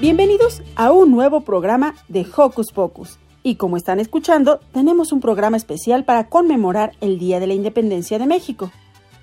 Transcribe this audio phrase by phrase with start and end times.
[0.00, 3.18] Bienvenidos a un nuevo programa de Hocus Pocus.
[3.42, 8.18] Y como están escuchando, tenemos un programa especial para conmemorar el Día de la Independencia
[8.18, 8.72] de México.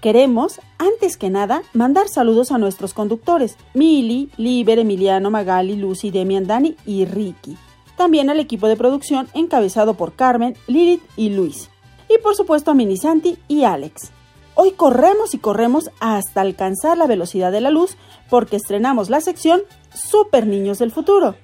[0.01, 6.45] Queremos, antes que nada, mandar saludos a nuestros conductores, Mili, Liber, Emiliano, Magali, Lucy, Demian,
[6.45, 7.57] Dani y Ricky.
[7.95, 11.71] También al equipo de producción encabezado por Carmen, Lilith y Luis.
[12.07, 14.11] Y por supuesto a Mini Santi y Alex.
[14.59, 17.95] Hoy corremos y corremos hasta alcanzar la velocidad de la luz
[18.27, 19.61] porque estrenamos la sección
[19.93, 21.35] Super Niños del Futuro.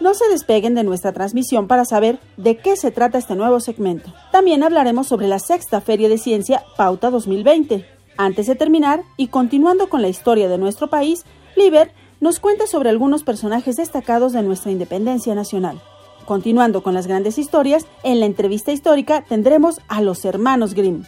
[0.00, 4.10] No se despeguen de nuestra transmisión para saber de qué se trata este nuevo segmento.
[4.32, 7.84] También hablaremos sobre la sexta Feria de Ciencia Pauta 2020.
[8.16, 12.88] Antes de terminar, y continuando con la historia de nuestro país, Liber nos cuenta sobre
[12.88, 15.82] algunos personajes destacados de nuestra independencia nacional.
[16.24, 21.04] Continuando con las grandes historias, en la entrevista histórica tendremos a los hermanos Grimm.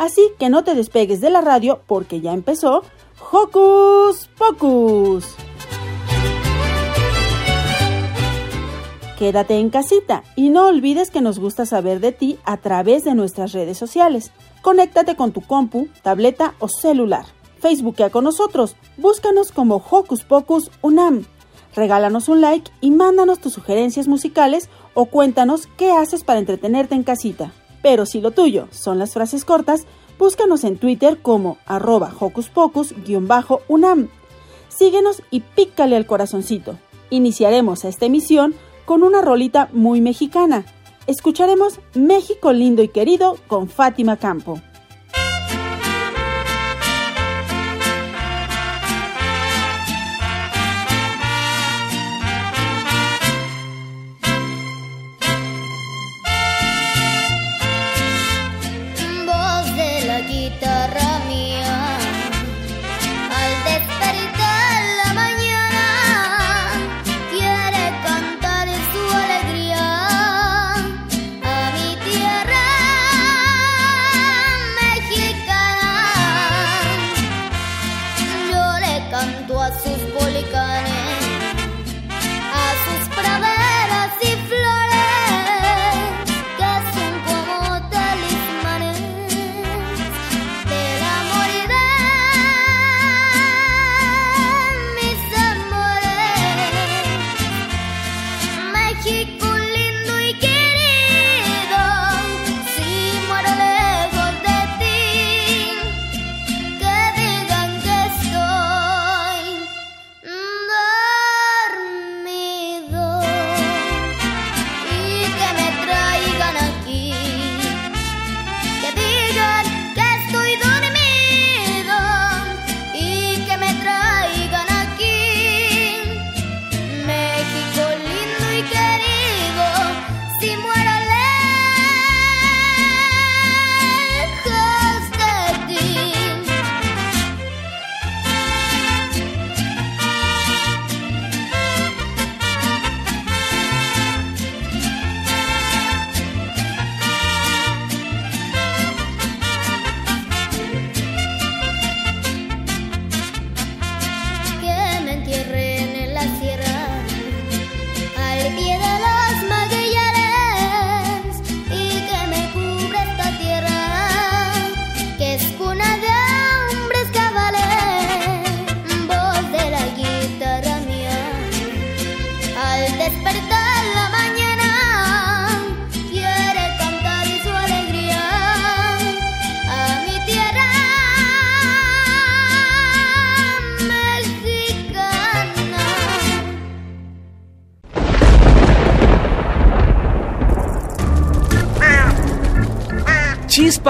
[0.00, 2.84] Así que no te despegues de la radio porque ya empezó
[3.30, 5.26] Hocus Pocus.
[9.18, 13.14] Quédate en casita y no olvides que nos gusta saber de ti a través de
[13.14, 14.32] nuestras redes sociales.
[14.62, 17.26] Conéctate con tu compu, tableta o celular.
[17.58, 18.76] Facebookea con nosotros.
[18.96, 21.26] Búscanos como Hocus Pocus Unam.
[21.76, 27.02] Regálanos un like y mándanos tus sugerencias musicales o cuéntanos qué haces para entretenerte en
[27.02, 27.52] casita.
[27.82, 29.86] Pero si lo tuyo son las frases cortas,
[30.18, 34.08] búscanos en Twitter como arroba Hocus Pocus-Unam.
[34.68, 36.78] Síguenos y pícale al corazoncito.
[37.10, 38.54] Iniciaremos esta emisión
[38.84, 40.64] con una rolita muy mexicana.
[41.06, 44.60] Escucharemos México lindo y querido con Fátima Campo.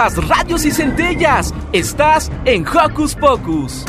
[0.00, 1.52] Chispas, radios y centellas.
[1.72, 3.84] Estás en Hocus Pocus.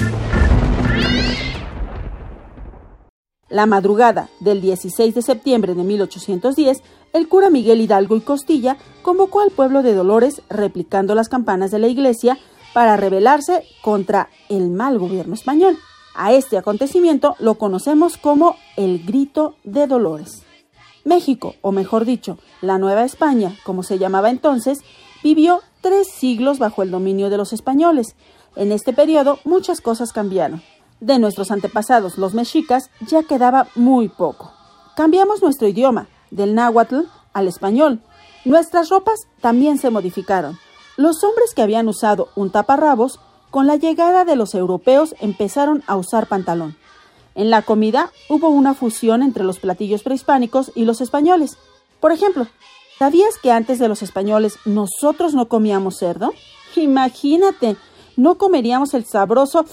[3.47, 6.81] La madrugada del 16 de septiembre de 1810,
[7.13, 11.79] el cura Miguel Hidalgo y Costilla convocó al pueblo de Dolores, replicando las campanas de
[11.79, 12.37] la iglesia,
[12.73, 15.77] para rebelarse contra el mal gobierno español.
[16.15, 20.43] A este acontecimiento lo conocemos como el Grito de Dolores.
[21.03, 24.81] México, o mejor dicho, la Nueva España, como se llamaba entonces,
[25.23, 28.15] vivió tres siglos bajo el dominio de los españoles.
[28.55, 30.61] En este periodo muchas cosas cambiaron.
[30.99, 34.53] De nuestros antepasados, los mexicas, ya quedaba muy poco.
[34.95, 37.01] Cambiamos nuestro idioma, del náhuatl
[37.33, 38.01] al español.
[38.45, 40.59] Nuestras ropas también se modificaron.
[40.97, 43.19] Los hombres que habían usado un taparrabos,
[43.49, 46.77] con la llegada de los europeos empezaron a usar pantalón.
[47.35, 51.57] En la comida hubo una fusión entre los platillos prehispánicos y los españoles.
[51.99, 52.47] Por ejemplo,
[53.01, 56.35] ¿sabías que antes de los españoles nosotros no comíamos cerdo?
[56.75, 57.75] Imagínate,
[58.15, 59.65] no comeríamos el sabroso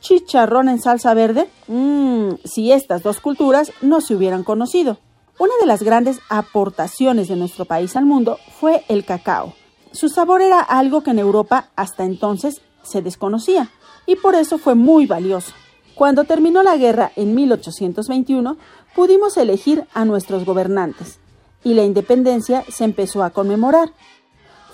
[0.00, 1.50] chicharrón en salsa verde?
[1.68, 4.96] Mmm, si estas dos culturas no se hubieran conocido.
[5.38, 9.52] Una de las grandes aportaciones de nuestro país al mundo fue el cacao.
[9.92, 13.68] Su sabor era algo que en Europa hasta entonces se desconocía
[14.06, 15.52] y por eso fue muy valioso.
[15.94, 18.56] Cuando terminó la guerra en 1821,
[18.94, 21.18] pudimos elegir a nuestros gobernantes
[21.64, 23.92] y la independencia se empezó a conmemorar.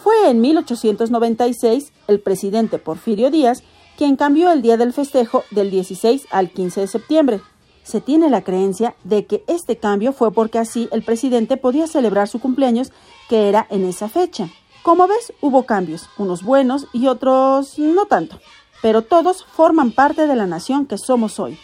[0.02, 3.62] Fue en 1896 el presidente Porfirio Díaz
[4.00, 7.40] quien cambió el día del festejo del 16 al 15 de septiembre.
[7.82, 12.26] Se tiene la creencia de que este cambio fue porque así el presidente podía celebrar
[12.26, 12.92] su cumpleaños,
[13.28, 14.48] que era en esa fecha.
[14.82, 18.40] Como ves, hubo cambios, unos buenos y otros no tanto,
[18.81, 21.58] pero todos forman parte de la nación que somos hoy.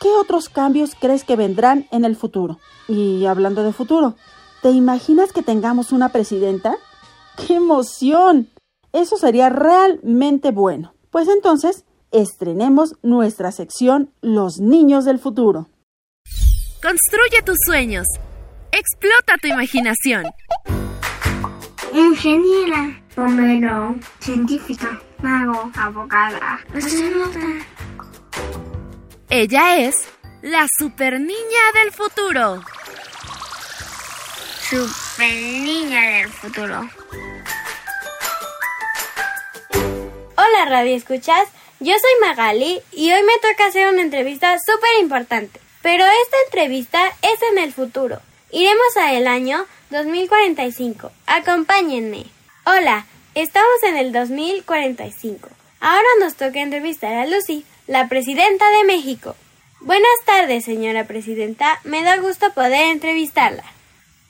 [0.00, 2.58] ¿Qué otros cambios crees que vendrán en el futuro?
[2.88, 4.14] Y hablando de futuro,
[4.62, 6.76] ¿te imaginas que tengamos una presidenta?
[7.36, 8.48] ¡Qué emoción!
[8.92, 10.94] Eso sería realmente bueno.
[11.10, 15.68] Pues entonces, estrenemos nuestra sección Los Niños del Futuro.
[16.80, 18.06] Construye tus sueños.
[18.70, 20.24] Explota tu imaginación.
[21.92, 26.60] Ingeniera, bombero, científica, mago, abogada,
[29.28, 29.94] Ella es
[30.42, 32.62] la super niña del futuro.
[34.72, 36.88] Super niña del futuro.
[40.34, 41.46] Hola Radio Escuchas,
[41.78, 45.60] yo soy Magali y hoy me toca hacer una entrevista súper importante.
[45.82, 48.22] Pero esta entrevista es en el futuro.
[48.50, 51.12] Iremos a el año 2045.
[51.26, 52.24] Acompáñenme.
[52.64, 53.04] Hola,
[53.34, 55.50] estamos en el 2045.
[55.80, 59.36] Ahora nos toca entrevistar a Lucy, la presidenta de México.
[59.80, 61.78] Buenas tardes, señora presidenta.
[61.84, 63.71] Me da gusto poder entrevistarla.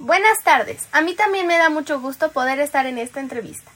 [0.03, 0.89] Buenas tardes.
[0.91, 3.71] A mí también me da mucho gusto poder estar en esta entrevista.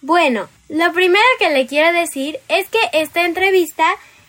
[0.00, 3.84] Bueno, lo primero que le quiero decir es que esta entrevista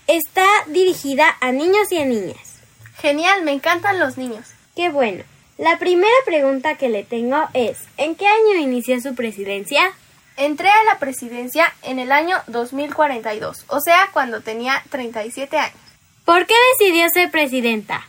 [0.07, 2.55] está dirigida a niños y a niñas.
[2.97, 4.47] Genial, me encantan los niños.
[4.75, 5.23] Qué bueno.
[5.59, 9.93] La primera pregunta que le tengo es, ¿en qué año inició su presidencia?
[10.37, 15.77] Entré a la presidencia en el año 2042, o sea, cuando tenía 37 años.
[16.25, 18.07] ¿Por qué decidió ser presidenta?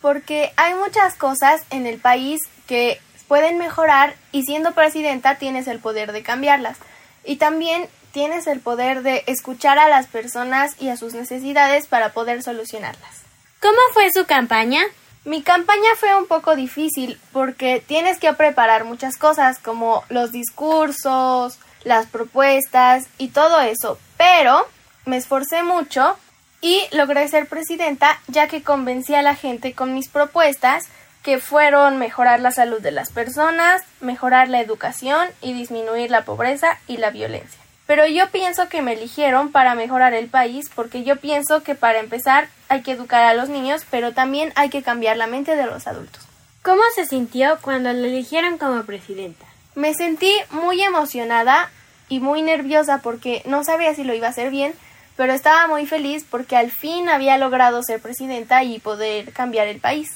[0.00, 5.78] Porque hay muchas cosas en el país que pueden mejorar y siendo presidenta tienes el
[5.78, 6.78] poder de cambiarlas
[7.24, 12.12] y también tienes el poder de escuchar a las personas y a sus necesidades para
[12.12, 13.22] poder solucionarlas.
[13.60, 14.80] ¿Cómo fue su campaña?
[15.24, 21.58] Mi campaña fue un poco difícil porque tienes que preparar muchas cosas como los discursos,
[21.82, 24.66] las propuestas y todo eso, pero
[25.04, 26.16] me esforcé mucho
[26.60, 30.84] y logré ser presidenta ya que convencí a la gente con mis propuestas
[31.26, 36.78] que fueron mejorar la salud de las personas, mejorar la educación y disminuir la pobreza
[36.86, 37.60] y la violencia.
[37.84, 41.98] Pero yo pienso que me eligieron para mejorar el país porque yo pienso que para
[41.98, 45.66] empezar hay que educar a los niños, pero también hay que cambiar la mente de
[45.66, 46.22] los adultos.
[46.62, 49.46] ¿Cómo se sintió cuando la eligieron como presidenta?
[49.74, 51.72] Me sentí muy emocionada
[52.08, 54.74] y muy nerviosa porque no sabía si lo iba a hacer bien,
[55.16, 59.80] pero estaba muy feliz porque al fin había logrado ser presidenta y poder cambiar el
[59.80, 60.08] país.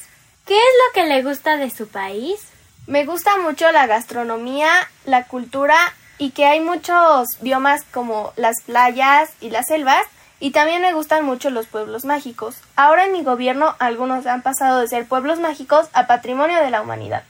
[0.47, 2.40] ¿Qué es lo que le gusta de su país?
[2.87, 4.68] Me gusta mucho la gastronomía,
[5.04, 5.76] la cultura
[6.18, 10.04] y que hay muchos biomas como las playas y las selvas
[10.40, 12.56] y también me gustan mucho los pueblos mágicos.
[12.75, 16.82] Ahora en mi gobierno algunos han pasado de ser pueblos mágicos a patrimonio de la
[16.82, 17.23] humanidad.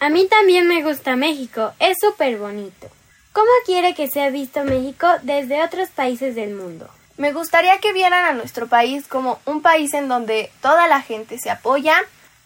[0.00, 2.88] A mí también me gusta México, es súper bonito.
[3.32, 6.88] ¿Cómo quiere que sea visto México desde otros países del mundo?
[7.16, 11.38] Me gustaría que vieran a nuestro país como un país en donde toda la gente
[11.38, 11.96] se apoya,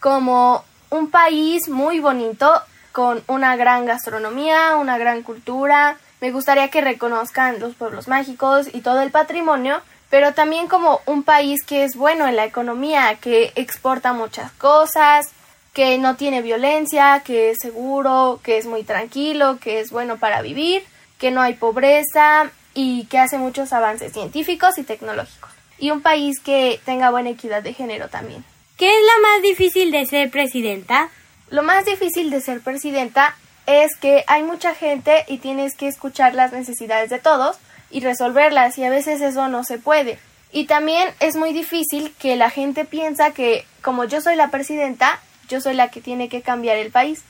[0.03, 6.83] como un país muy bonito, con una gran gastronomía, una gran cultura Me gustaría que
[6.83, 9.81] reconozcan los pueblos mágicos y todo el patrimonio,
[10.11, 15.31] pero también como un país que es bueno en la economía, que exporta muchas cosas,
[15.73, 20.43] que no tiene violencia, que es seguro, que es muy tranquilo, que es bueno para
[20.43, 20.85] vivir,
[21.19, 25.51] que no hay pobreza y que hace muchos avances científicos y tecnológicos.
[25.79, 28.45] Y un país que tenga buena equidad de género también.
[28.83, 31.09] ¿Qué es lo más difícil de ser presidenta?
[31.51, 33.37] Lo más difícil de ser presidenta
[33.67, 37.59] es que hay mucha gente y tienes que escuchar las necesidades de todos
[37.93, 40.19] y resolverlas y a veces eso no se puede.
[40.51, 45.21] Y también es muy difícil que la gente piensa que como yo soy la presidenta,
[45.49, 47.23] yo soy la que tiene que cambiar el país.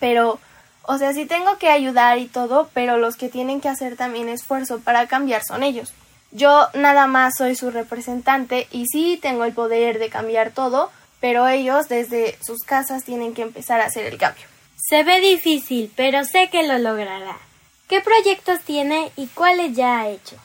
[0.00, 0.38] Pero,
[0.82, 4.28] o sea, sí tengo que ayudar y todo, pero los que tienen que hacer también
[4.28, 5.94] esfuerzo para cambiar son ellos.
[6.32, 11.48] Yo nada más soy su representante y sí tengo el poder de cambiar todo, pero
[11.48, 14.44] ellos desde sus casas tienen que empezar a hacer el cambio.
[14.76, 17.36] Se ve difícil, pero sé que lo logrará.
[17.88, 20.36] ¿Qué proyectos tiene y cuáles ya ha hecho?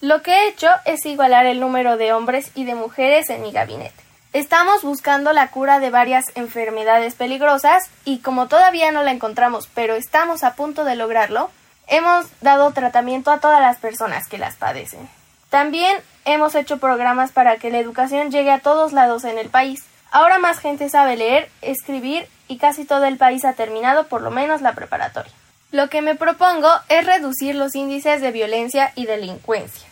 [0.00, 3.52] Lo que he hecho es igualar el número de hombres y de mujeres en mi
[3.52, 4.02] gabinete.
[4.32, 9.94] Estamos buscando la cura de varias enfermedades peligrosas y como todavía no la encontramos, pero
[9.94, 11.50] estamos a punto de lograrlo,
[11.86, 15.08] hemos dado tratamiento a todas las personas que las padecen.
[15.50, 19.84] También hemos hecho programas para que la educación llegue a todos lados en el país.
[20.12, 24.30] Ahora más gente sabe leer, escribir y casi todo el país ha terminado por lo
[24.30, 25.32] menos la preparatoria.
[25.70, 29.88] Lo que me propongo es reducir los índices de violencia y delincuencia.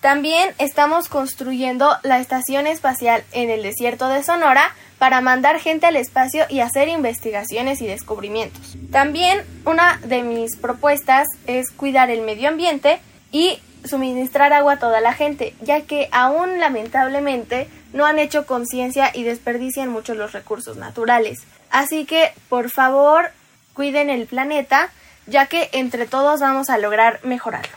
[0.00, 5.96] También estamos construyendo la estación espacial en el desierto de Sonora para mandar gente al
[5.96, 8.76] espacio y hacer investigaciones y descubrimientos.
[8.92, 13.00] También una de mis propuestas es cuidar el medio ambiente
[13.32, 19.10] y suministrar agua a toda la gente, ya que aún lamentablemente no han hecho conciencia
[19.14, 21.44] y desperdician mucho los recursos naturales.
[21.70, 23.30] Así que, por favor,
[23.72, 24.90] cuiden el planeta,
[25.26, 27.76] ya que entre todos vamos a lograr mejorarlo.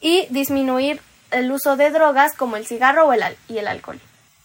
[0.00, 1.00] Y disminuir
[1.30, 4.00] el uso de drogas como el cigarro o el y el alcohol.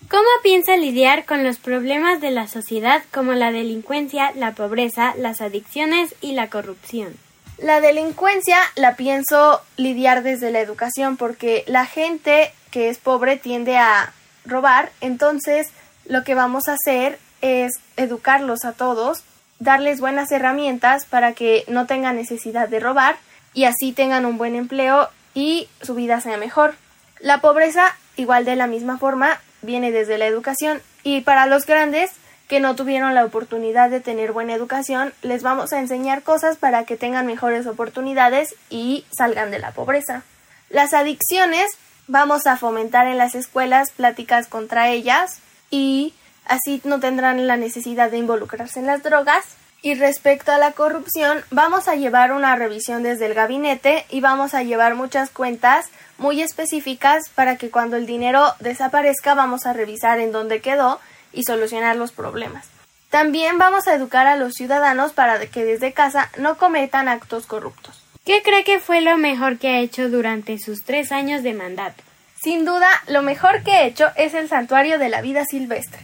[0.09, 5.39] ¿Cómo piensa lidiar con los problemas de la sociedad como la delincuencia, la pobreza, las
[5.41, 7.15] adicciones y la corrupción?
[7.61, 13.77] La delincuencia la pienso lidiar desde la educación porque la gente que es pobre tiende
[13.77, 14.13] a
[14.45, 15.69] robar, entonces
[16.05, 19.23] lo que vamos a hacer es educarlos a todos,
[19.59, 23.17] darles buenas herramientas para que no tengan necesidad de robar
[23.53, 26.73] y así tengan un buen empleo y su vida sea mejor.
[27.19, 32.09] La pobreza, igual de la misma forma, viene desde la educación y para los grandes
[32.51, 36.83] que no tuvieron la oportunidad de tener buena educación, les vamos a enseñar cosas para
[36.83, 40.23] que tengan mejores oportunidades y salgan de la pobreza.
[40.69, 41.71] Las adicciones
[42.07, 45.39] vamos a fomentar en las escuelas pláticas contra ellas
[45.69, 49.45] y así no tendrán la necesidad de involucrarse en las drogas
[49.81, 54.55] y respecto a la corrupción, vamos a llevar una revisión desde el gabinete y vamos
[54.55, 55.85] a llevar muchas cuentas
[56.17, 60.99] muy específicas para que cuando el dinero desaparezca vamos a revisar en dónde quedó
[61.33, 62.67] y solucionar los problemas.
[63.09, 68.01] También vamos a educar a los ciudadanos para que desde casa no cometan actos corruptos.
[68.25, 72.03] ¿Qué cree que fue lo mejor que ha hecho durante sus tres años de mandato?
[72.41, 75.99] Sin duda, lo mejor que he hecho es el Santuario de la Vida Silvestre.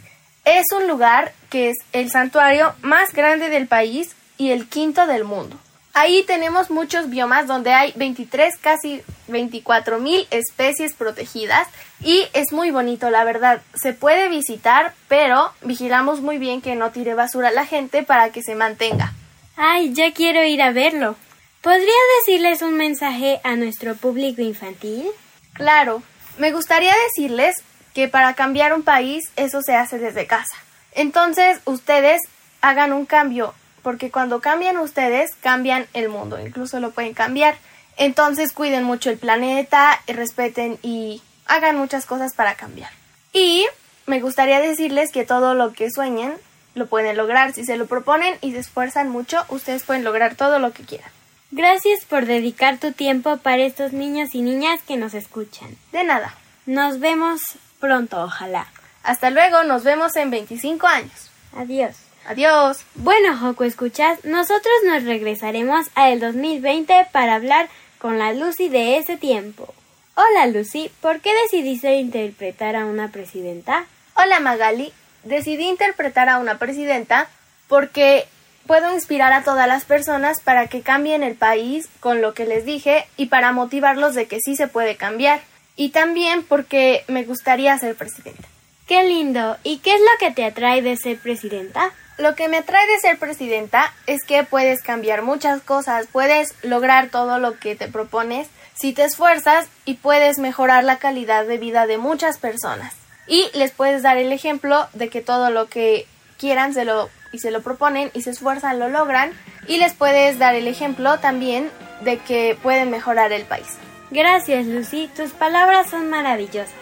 [0.45, 5.23] Es un lugar que es el santuario más grande del país y el quinto del
[5.23, 5.57] mundo.
[5.99, 11.67] Ahí tenemos muchos biomas donde hay 23, casi 24 mil especies protegidas
[12.03, 13.63] y es muy bonito, la verdad.
[13.73, 18.29] Se puede visitar, pero vigilamos muy bien que no tire basura a la gente para
[18.29, 19.11] que se mantenga.
[19.55, 21.15] Ay, ya quiero ir a verlo.
[21.61, 21.87] ¿Podría
[22.19, 25.07] decirles un mensaje a nuestro público infantil?
[25.53, 26.03] Claro,
[26.37, 27.55] me gustaría decirles
[27.95, 30.57] que para cambiar un país eso se hace desde casa.
[30.91, 32.21] Entonces ustedes
[32.61, 33.55] hagan un cambio,
[33.87, 37.55] porque cuando cambian ustedes, cambian el mundo, incluso lo pueden cambiar.
[37.95, 42.91] Entonces cuiden mucho el planeta, y respeten y hagan muchas cosas para cambiar.
[43.31, 43.65] Y
[44.05, 46.33] me gustaría decirles que todo lo que sueñen
[46.75, 47.53] lo pueden lograr.
[47.53, 51.09] Si se lo proponen y se esfuerzan mucho, ustedes pueden lograr todo lo que quieran.
[51.51, 55.77] Gracias por dedicar tu tiempo para estos niños y niñas que nos escuchan.
[55.93, 56.35] De nada.
[56.65, 57.39] Nos vemos
[57.79, 58.67] pronto, ojalá.
[59.03, 61.31] Hasta luego, nos vemos en 25 años.
[61.55, 62.06] Adiós.
[62.27, 62.79] Adiós.
[62.95, 67.69] Bueno, Joco, escuchas, nosotros nos regresaremos al 2020 para hablar
[67.99, 69.73] con la Lucy de ese tiempo.
[70.15, 73.85] Hola Lucy, ¿por qué decidiste interpretar a una presidenta?
[74.13, 74.91] Hola Magali,
[75.23, 77.29] decidí interpretar a una presidenta
[77.69, 78.25] porque
[78.65, 82.65] puedo inspirar a todas las personas para que cambien el país con lo que les
[82.65, 85.39] dije y para motivarlos de que sí se puede cambiar
[85.77, 88.49] y también porque me gustaría ser presidenta.
[88.85, 89.55] Qué lindo.
[89.63, 91.93] ¿Y qué es lo que te atrae de ser presidenta?
[92.17, 97.09] Lo que me atrae de ser presidenta es que puedes cambiar muchas cosas, puedes lograr
[97.09, 101.85] todo lo que te propones si te esfuerzas y puedes mejorar la calidad de vida
[101.85, 102.95] de muchas personas.
[103.27, 106.07] Y les puedes dar el ejemplo de que todo lo que
[106.39, 109.31] quieran se lo y se lo proponen y se esfuerzan lo logran
[109.67, 111.69] y les puedes dar el ejemplo también
[112.01, 113.77] de que pueden mejorar el país.
[114.11, 116.73] Gracias, Lucy, tus palabras son maravillosas.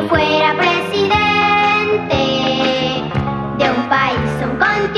[0.00, 2.22] Yo fuera presidente
[3.58, 4.97] de un país un continente,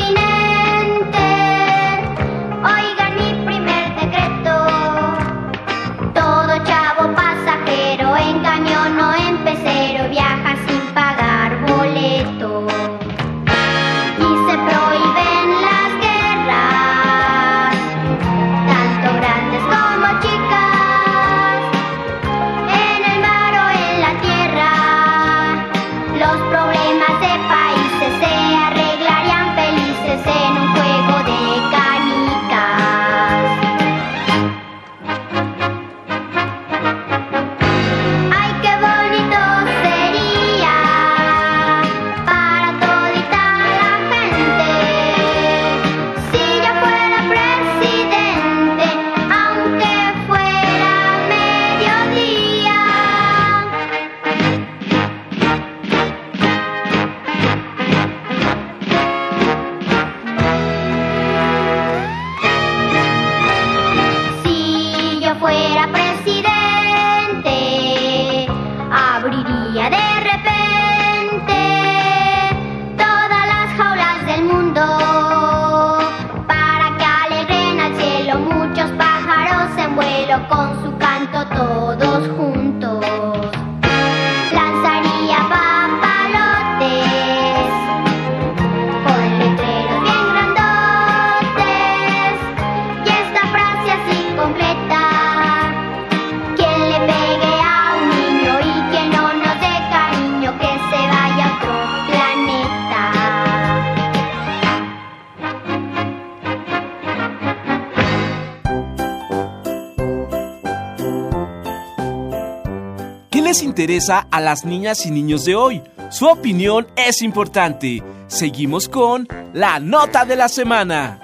[113.62, 115.82] interesa a las niñas y niños de hoy?
[116.10, 118.02] Su opinión es importante.
[118.26, 121.20] Seguimos con la nota de la semana.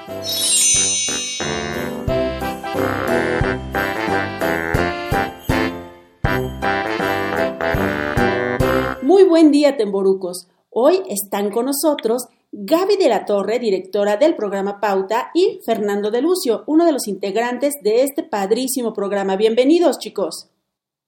[9.02, 10.48] Muy buen día, Temborucos.
[10.70, 16.22] Hoy están con nosotros Gaby de la Torre, directora del programa Pauta, y Fernando de
[16.22, 19.36] Lucio, uno de los integrantes de este padrísimo programa.
[19.36, 20.48] Bienvenidos, chicos.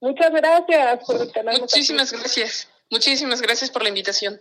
[0.00, 2.20] Muchas gracias por tenernos Muchísimas aquí.
[2.20, 2.68] gracias.
[2.90, 4.40] Muchísimas gracias por la invitación.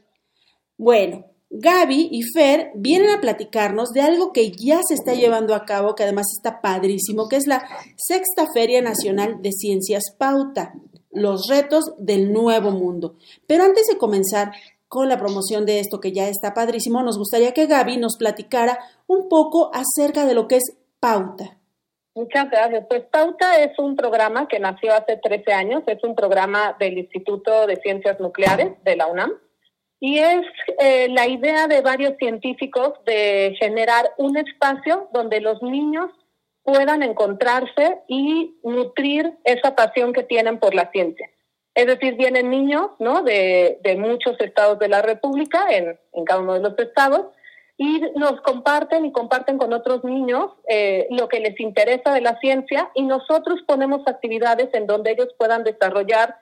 [0.78, 5.66] Bueno, Gaby y Fer vienen a platicarnos de algo que ya se está llevando a
[5.66, 10.74] cabo, que además está padrísimo, que es la Sexta Feria Nacional de Ciencias Pauta,
[11.12, 13.16] los retos del nuevo mundo.
[13.48, 14.52] Pero antes de comenzar
[14.88, 18.80] con la promoción de esto que ya está padrísimo, nos gustaría que Gaby nos platicara
[19.08, 20.64] un poco acerca de lo que es
[21.00, 21.57] Pauta.
[22.18, 22.84] Muchas gracias.
[22.90, 27.68] Pues Pauta es un programa que nació hace 13 años, es un programa del Instituto
[27.68, 29.34] de Ciencias Nucleares de la UNAM
[30.00, 30.42] y es
[30.80, 36.10] eh, la idea de varios científicos de generar un espacio donde los niños
[36.64, 41.30] puedan encontrarse y nutrir esa pasión que tienen por la ciencia.
[41.76, 43.22] Es decir, vienen niños ¿no?
[43.22, 47.28] de, de muchos estados de la República, en, en cada uno de los estados,
[47.78, 52.40] y nos comparten y comparten con otros niños eh, lo que les interesa de la
[52.40, 56.36] ciencia y nosotros ponemos actividades en donde ellos puedan desarrollar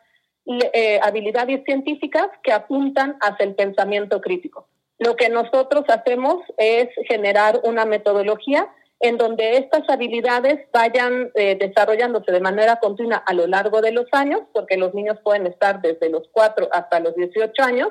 [0.45, 4.67] eh, habilidades científicas que apuntan hacia el pensamiento crítico.
[4.98, 8.69] Lo que nosotros hacemos es generar una metodología
[9.02, 14.06] en donde estas habilidades vayan eh, desarrollándose de manera continua a lo largo de los
[14.13, 17.89] años, porque los niños pueden estar desde los 4 hasta los 18 años,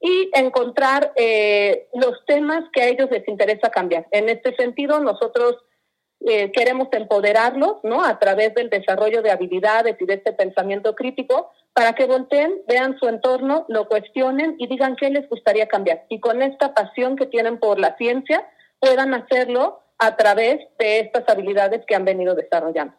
[0.00, 4.06] y encontrar eh, los temas que a ellos les interesa cambiar.
[4.10, 5.56] En este sentido, nosotros
[6.20, 8.04] eh, queremos empoderarlos ¿no?
[8.04, 12.98] a través del desarrollo de habilidades y de este pensamiento crítico para que volteen, vean
[12.98, 16.04] su entorno, lo cuestionen y digan qué les gustaría cambiar.
[16.08, 18.48] Y con esta pasión que tienen por la ciencia,
[18.80, 22.94] puedan hacerlo a través de estas habilidades que han venido desarrollando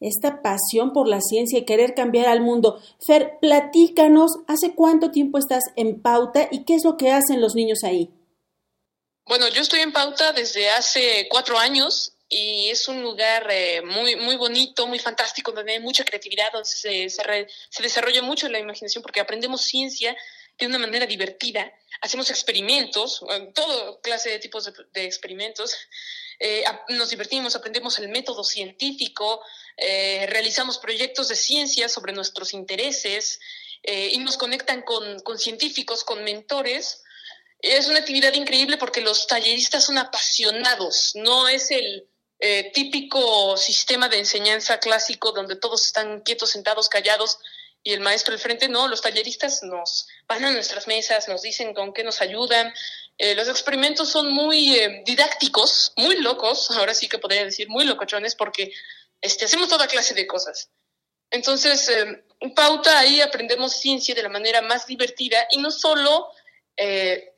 [0.00, 2.82] esta pasión por la ciencia y querer cambiar al mundo.
[3.06, 7.54] Fer, platícanos, ¿hace cuánto tiempo estás en pauta y qué es lo que hacen los
[7.54, 8.10] niños ahí?
[9.26, 14.16] Bueno, yo estoy en pauta desde hace cuatro años y es un lugar eh, muy,
[14.16, 19.02] muy bonito, muy fantástico, donde hay mucha creatividad, donde se, se, desarrolla mucho la imaginación
[19.02, 20.16] porque aprendemos ciencia
[20.58, 25.76] de una manera divertida, hacemos experimentos, todo clase de tipos de, experimentos,
[26.40, 29.42] eh, nos divertimos, aprendemos el método científico,
[29.76, 33.40] eh, realizamos proyectos de ciencia sobre nuestros intereses
[33.86, 37.02] y nos conectan con, con científicos, con mentores.
[37.58, 42.08] Es una actividad increíble porque los talleristas son apasionados, no es el,
[42.46, 47.38] eh, típico sistema de enseñanza clásico donde todos están quietos, sentados, callados
[47.86, 51.74] y el maestro al frente, no, los talleristas nos van a nuestras mesas, nos dicen
[51.74, 52.72] con qué nos ayudan.
[53.18, 57.84] Eh, los experimentos son muy eh, didácticos, muy locos, ahora sí que podría decir muy
[57.84, 58.72] locochones, porque
[59.20, 60.70] este, hacemos toda clase de cosas.
[61.30, 61.90] Entonces,
[62.54, 66.30] pauta ahí aprendemos ciencia de la manera más divertida y no solo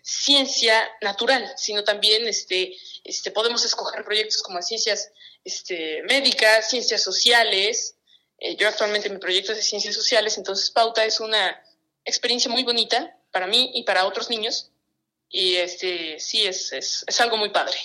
[0.02, 5.11] ciencia natural, sino también este, este, podemos escoger proyectos como ciencias
[5.44, 7.95] este, médicas, ciencias sociales.
[8.38, 11.61] Eh, yo actualmente mi proyecto es de ciencias sociales, entonces Pauta es una
[12.05, 14.70] experiencia muy bonita para mí y para otros niños.
[15.29, 17.77] Y este, sí, es, es, es algo muy padre.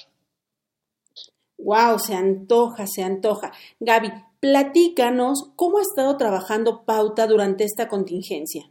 [1.58, 3.52] Wow, se antoja, se antoja.
[3.80, 8.70] Gaby, platícanos cómo ha estado trabajando Pauta durante esta contingencia.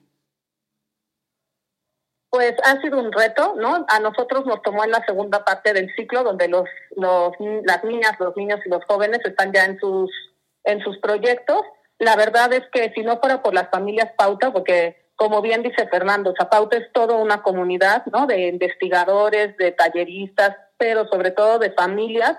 [2.30, 3.84] Pues ha sido un reto, ¿no?
[3.88, 7.32] A nosotros nos tomó en la segunda parte del ciclo, donde los, los,
[7.64, 10.10] las niñas, los niños y los jóvenes están ya en sus,
[10.70, 11.62] en sus proyectos.
[11.98, 15.86] La verdad es que si no fuera por las familias Pauta, porque como bien dice
[15.88, 18.26] Fernando, Pauta es toda una comunidad, ¿no?
[18.26, 22.38] De investigadores, de talleristas, pero sobre todo de familias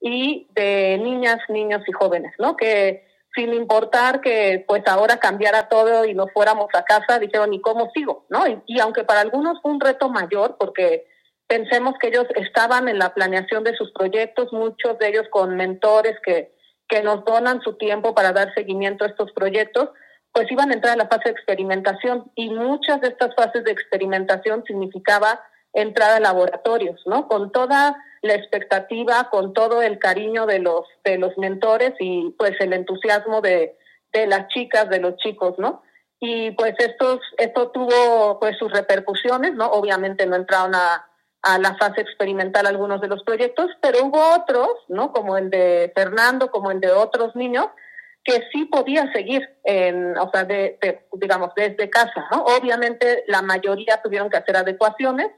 [0.00, 2.56] y de niñas, niños y jóvenes, ¿no?
[2.56, 7.60] Que sin importar que pues ahora cambiara todo y nos fuéramos a casa, dijeron, ¿y
[7.60, 8.26] cómo sigo?
[8.28, 8.44] ¿No?
[8.66, 11.06] Y, aunque para algunos fue un reto mayor, porque
[11.46, 16.16] pensemos que ellos estaban en la planeación de sus proyectos, muchos de ellos con mentores
[16.24, 16.52] que,
[16.90, 19.90] que nos donan su tiempo para dar seguimiento a estos proyectos,
[20.32, 23.72] pues iban a entrar a la fase de experimentación y muchas de estas fases de
[23.72, 25.40] experimentación significaba
[25.72, 27.28] entrar a laboratorios, ¿no?
[27.28, 32.52] Con toda la expectativa, con todo el cariño de los, de los mentores y pues
[32.60, 33.78] el entusiasmo de,
[34.12, 35.82] de las chicas, de los chicos, ¿no?
[36.18, 39.66] Y pues estos, esto tuvo pues sus repercusiones, ¿no?
[39.70, 41.09] Obviamente no entraron a,
[41.42, 45.12] a la fase experimental algunos de los proyectos, pero hubo otros, ¿no?
[45.12, 47.66] Como el de Fernando, como el de otros niños,
[48.22, 50.78] que sí podía seguir, en, o sea, de,
[51.14, 52.44] digamos, desde casa, ¿no?
[52.44, 55.30] Obviamente la mayoría tuvieron que hacer adecuaciones,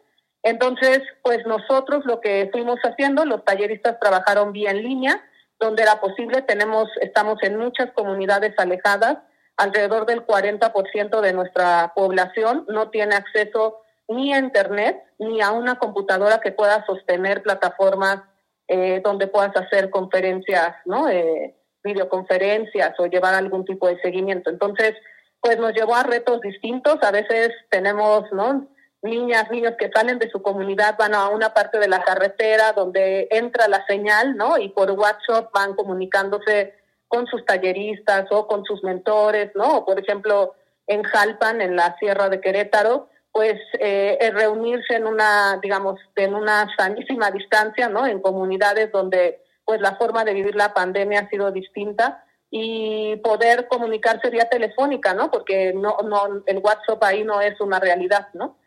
[0.42, 5.22] entonces, pues nosotros lo que fuimos haciendo, los talleristas trabajaron vía en línea,
[5.60, 9.18] donde era posible, tenemos, estamos en muchas comunidades alejadas,
[9.56, 13.78] alrededor del 40% de nuestra población no tiene acceso
[14.14, 18.22] ni a Internet ni a una computadora que pueda sostener plataformas
[18.68, 21.08] eh, donde puedas hacer conferencias, ¿no?
[21.08, 24.50] Eh, videoconferencias o llevar algún tipo de seguimiento.
[24.50, 24.94] Entonces,
[25.40, 26.98] pues nos llevó a retos distintos.
[27.02, 28.68] A veces tenemos, ¿no?
[29.02, 33.28] niñas, niños que salen de su comunidad van a una parte de la carretera donde
[33.30, 34.58] entra la señal, ¿no?
[34.58, 36.74] Y por WhatsApp van comunicándose
[37.08, 39.84] con sus talleristas o con sus mentores, ¿no?
[39.84, 40.54] Por ejemplo,
[40.86, 46.68] en Jalpan, en la Sierra de Querétaro, pues eh, reunirse en una, digamos, en una
[46.76, 48.06] sanísima distancia, ¿no?
[48.06, 53.68] En comunidades donde pues la forma de vivir la pandemia ha sido distinta y poder
[53.68, 55.30] comunicarse vía telefónica, ¿no?
[55.30, 58.58] Porque no, no, el WhatsApp ahí no es una realidad, ¿no?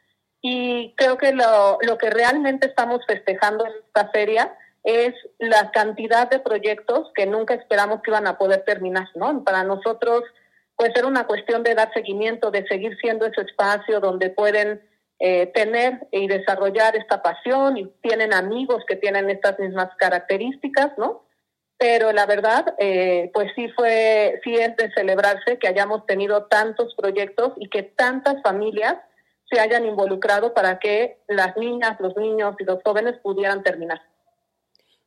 [0.42, 6.30] Y creo que lo, lo que realmente estamos festejando en esta feria es la cantidad
[6.30, 9.44] de proyectos que nunca esperamos que iban a poder terminar, ¿no?
[9.44, 10.24] Para nosotros,
[10.76, 14.82] puede ser una cuestión de dar seguimiento, de seguir siendo ese espacio donde pueden
[15.20, 21.24] eh, tener y desarrollar esta pasión y tienen amigos que tienen estas mismas características, ¿no?
[21.78, 26.94] Pero la verdad, eh, pues sí fue, sí es de celebrarse que hayamos tenido tantos
[26.96, 28.96] proyectos y que tantas familias
[29.50, 34.02] se hayan involucrado para que las niñas, los niños y los jóvenes pudieran terminar.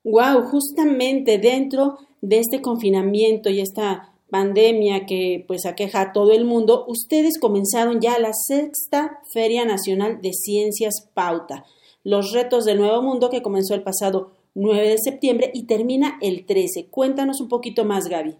[0.05, 6.45] Wow, justamente dentro de este confinamiento y esta pandemia que pues aqueja a todo el
[6.45, 11.65] mundo, ustedes comenzaron ya la sexta Feria Nacional de Ciencias Pauta,
[12.05, 16.45] los retos del Nuevo Mundo que comenzó el pasado 9 de septiembre y termina el
[16.47, 16.89] 13.
[16.91, 18.37] Cuéntanos un poquito más, Gaby.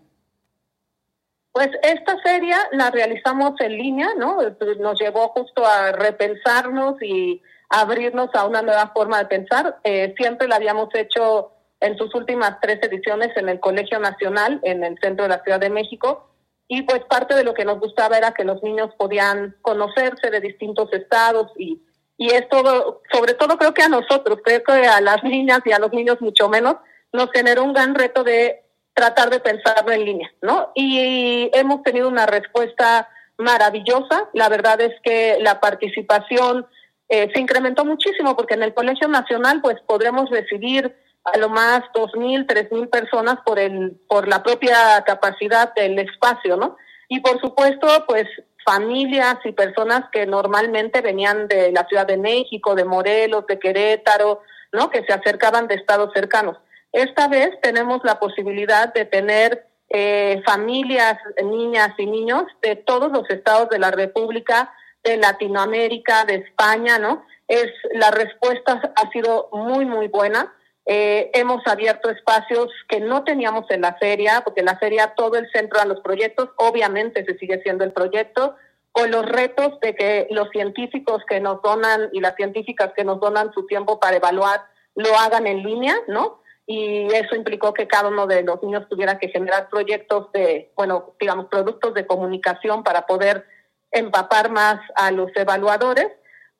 [1.53, 4.39] Pues esta feria la realizamos en línea, ¿no?
[4.81, 9.79] Nos llevó justo a repensarnos y abrirnos a una nueva forma de pensar.
[9.83, 14.85] Eh, siempre la habíamos hecho en sus últimas tres ediciones en el Colegio Nacional, en
[14.85, 16.31] el centro de la Ciudad de México.
[16.67, 20.41] Y pues parte de lo que nos gustaba era que los niños podían conocerse de
[20.41, 21.81] distintos estados y,
[22.19, 25.79] y esto, sobre todo creo que a nosotros, creo que a las niñas y a
[25.79, 26.77] los niños mucho menos,
[27.13, 30.73] nos generó un gran reto de tratar de pensarlo en línea, ¿no?
[30.75, 34.29] Y hemos tenido una respuesta maravillosa.
[34.35, 36.67] La verdad es que la participación
[37.09, 41.83] eh, se incrementó muchísimo porque en el Colegio Nacional pues podremos recibir a lo más
[41.95, 46.77] dos mil, tres mil personas por el por la propia capacidad del espacio, ¿no?
[47.09, 48.27] Y por supuesto, pues
[48.65, 54.43] familias y personas que normalmente venían de la Ciudad de México, de Morelos, de Querétaro,
[54.73, 54.91] ¿no?
[54.91, 56.59] Que se acercaban de estados cercanos.
[56.93, 63.29] Esta vez tenemos la posibilidad de tener eh, familias, niñas y niños de todos los
[63.31, 67.25] estados de la República, de Latinoamérica, de España, ¿no?
[67.47, 70.53] Es la respuesta ha sido muy muy buena.
[70.91, 75.37] Eh, hemos abierto espacios que no teníamos en la feria, porque en la feria todo
[75.37, 78.57] el centro a los proyectos, obviamente se sigue siendo el proyecto,
[78.91, 83.21] con los retos de que los científicos que nos donan y las científicas que nos
[83.21, 84.63] donan su tiempo para evaluar
[84.95, 86.41] lo hagan en línea, ¿no?
[86.67, 91.15] Y eso implicó que cada uno de los niños tuviera que generar proyectos de, bueno,
[91.21, 93.45] digamos, productos de comunicación para poder
[93.91, 96.09] empapar más a los evaluadores,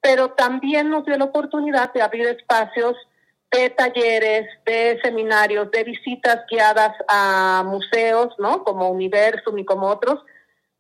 [0.03, 2.95] pero también nos dio la oportunidad de abrir espacios
[3.51, 8.63] de talleres, de seminarios, de visitas guiadas a museos, ¿no?
[8.65, 10.21] Como Universum y como otros,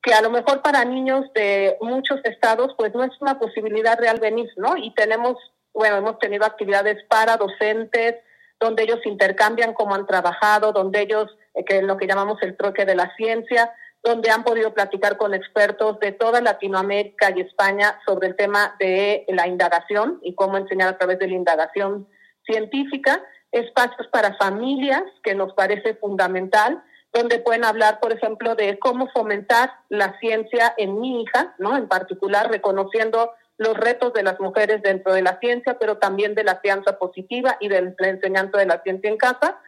[0.02, 4.20] que a lo mejor para niños de muchos estados, pues no es una posibilidad real
[4.20, 4.76] venir, ¿no?
[4.76, 5.36] Y tenemos,
[5.72, 8.16] bueno, hemos tenido actividades para docentes,
[8.60, 12.56] donde ellos intercambian cómo han trabajado, donde ellos, eh, que es lo que llamamos el
[12.56, 17.98] troque de la ciencia, donde han podido platicar con expertos de toda Latinoamérica y España
[18.06, 22.06] sobre el tema de la indagación y cómo enseñar a través de la indagación
[22.48, 26.82] científica, espacios para familias, que nos parece fundamental,
[27.12, 31.76] donde pueden hablar, por ejemplo, de cómo fomentar la ciencia en mi hija, ¿no?
[31.76, 36.44] En particular, reconociendo los retos de las mujeres dentro de la ciencia, pero también de
[36.44, 39.58] la crianza positiva y de la enseñanza de la ciencia en casa,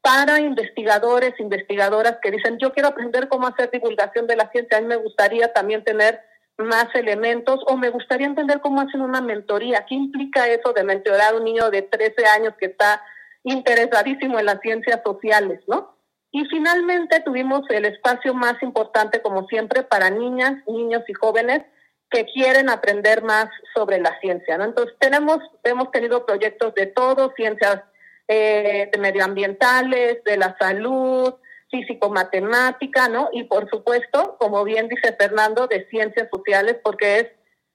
[0.00, 4.80] para investigadores, investigadoras que dicen, yo quiero aprender cómo hacer divulgación de la ciencia, a
[4.80, 6.20] mí me gustaría también tener
[6.58, 9.84] más elementos o me gustaría entender cómo hacen una mentoría.
[9.86, 13.02] ¿Qué implica eso de mentorar a un niño de 13 años que está
[13.42, 15.94] interesadísimo en las ciencias sociales, ¿no?
[16.30, 21.62] Y finalmente tuvimos el espacio más importante, como siempre, para niñas, niños y jóvenes
[22.10, 24.64] que quieren aprender más sobre la ciencia, ¿no?
[24.64, 27.82] Entonces tenemos, hemos tenido proyectos de todo, ciencias
[28.28, 31.34] eh, medioambientales, de la salud,
[31.74, 33.28] físico-matemática, ¿no?
[33.32, 37.26] Y por supuesto, como bien dice Fernando, de ciencias sociales, porque es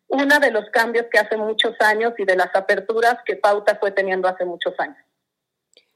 [0.07, 3.91] uno de los cambios que hace muchos años y de las aperturas que Pauta fue
[3.91, 4.97] teniendo hace muchos años.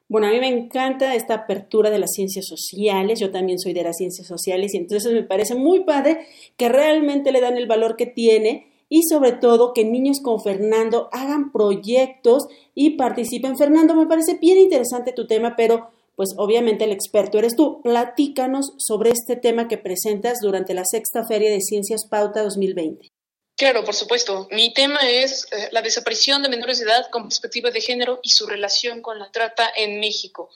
[0.10, 3.84] Bueno, a mí me encanta esta apertura de las ciencias sociales, yo también soy de
[3.84, 7.96] las ciencias sociales y entonces me parece muy padre que realmente le dan el valor
[7.96, 13.58] que tiene y sobre todo que niños con Fernando hagan proyectos y participen.
[13.58, 17.82] Fernando, me parece bien interesante tu tema, pero pues obviamente el experto eres tú.
[17.84, 23.10] Platícanos sobre este tema que presentas durante la sexta Feria de Ciencias Pauta 2020.
[23.56, 24.48] Claro, por supuesto.
[24.52, 28.30] Mi tema es eh, la desaparición de menores de edad con perspectiva de género y
[28.30, 30.50] su relación con la trata en México.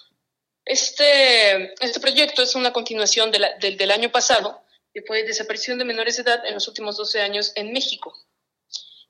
[0.66, 4.62] Este, este proyecto es una continuación del del año pasado,
[4.94, 8.14] que fue desaparición de menores de edad en los últimos 12 años en México.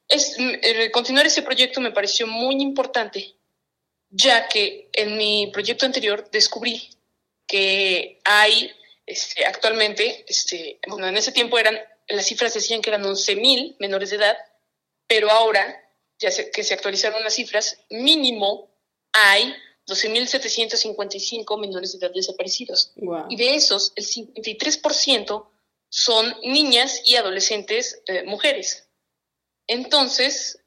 [0.08, 3.37] Es, eh, continuar ese proyecto me pareció muy importante,
[4.10, 6.90] ya que en mi proyecto anterior descubrí
[7.46, 8.72] que hay
[9.06, 14.10] este, actualmente, este, bueno, en ese tiempo eran, las cifras decían que eran 11.000 menores
[14.10, 14.38] de edad,
[15.08, 15.84] pero ahora,
[16.20, 18.70] ya que se actualizaron las cifras, mínimo
[19.14, 19.56] hay
[19.88, 22.94] 12.755 menores de edad desaparecidos.
[23.30, 25.48] Y de esos, el 53%
[25.90, 28.90] son niñas y adolescentes eh, mujeres.
[29.68, 30.60] Entonces,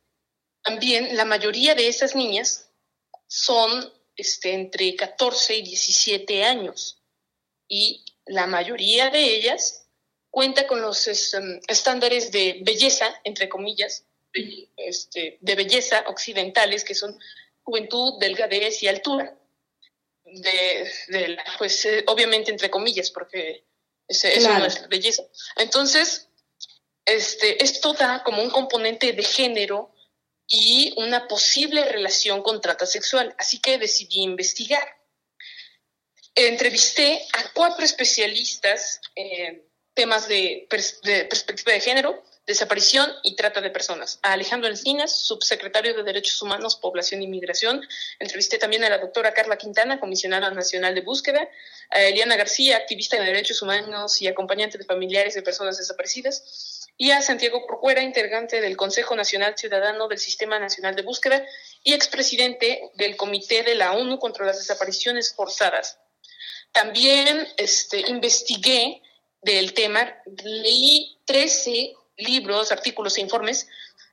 [0.62, 2.69] también la mayoría de esas niñas
[3.30, 7.00] son este, entre 14 y 17 años
[7.68, 9.86] y la mayoría de ellas
[10.30, 16.96] cuenta con los em, estándares de belleza, entre comillas, de, este, de belleza occidentales, que
[16.96, 17.16] son
[17.62, 19.36] juventud, delgadez y altura.
[20.24, 23.64] De, pues eh, obviamente entre comillas, porque
[24.08, 25.22] ese, eso no es belleza.
[25.56, 26.28] Entonces,
[27.04, 29.89] este, esto da como un componente de género
[30.52, 34.86] y una posible relación con trata sexual, así que decidí investigar.
[36.34, 39.62] Entrevisté a cuatro especialistas en
[39.94, 44.18] temas de, perspectiva de género, desaparición y trata de personas.
[44.22, 47.86] A Alejandro Encinas, subsecretario de Derechos Humanos, Población y Migración.
[48.18, 51.48] Entrevisté también a la doctora Carla Quintana, comisionada nacional de búsqueda.
[51.90, 57.12] A Eliana García, activista de derechos humanos y acompañante de familiares de personas desaparecidas y
[57.12, 61.42] a Santiago Corcuera, integrante del Consejo Nacional Ciudadano del Sistema Nacional de Búsqueda
[61.82, 65.98] y expresidente del Comité de la ONU contra las Desapariciones Forzadas.
[66.72, 69.00] También este, investigué
[69.40, 73.66] del tema, leí 13 libros, artículos e informes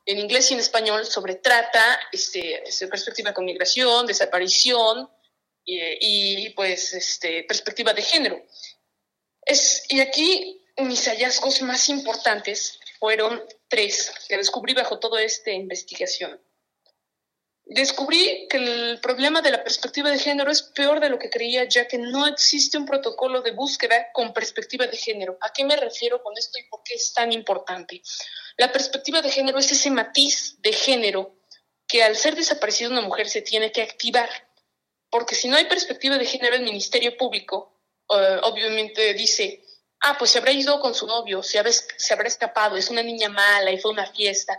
[0.06, 5.10] en inglés y en español sobre trata, este, perspectiva con migración, desaparición
[5.66, 8.42] y, pues este, perspectiva de género.
[9.42, 16.40] Es, y aquí mis hallazgos más importantes fueron tres que descubrí bajo toda esta investigación.
[17.70, 21.66] Descubrí que el problema de la perspectiva de género es peor de lo que creía,
[21.66, 25.38] ya que no existe un protocolo de búsqueda con perspectiva de género.
[25.42, 28.02] ¿A qué me refiero con esto y por qué es tan importante?
[28.56, 31.36] La perspectiva de género es ese matiz de género
[31.88, 34.30] que al ser desaparecida una mujer se tiene que activar.
[35.10, 39.66] Porque si no hay perspectiva de género, el Ministerio Público eh, obviamente dice,
[40.02, 43.04] ah, pues se habrá ido con su novio, se habrá, se habrá escapado, es una
[43.04, 44.58] niña mala y fue una fiesta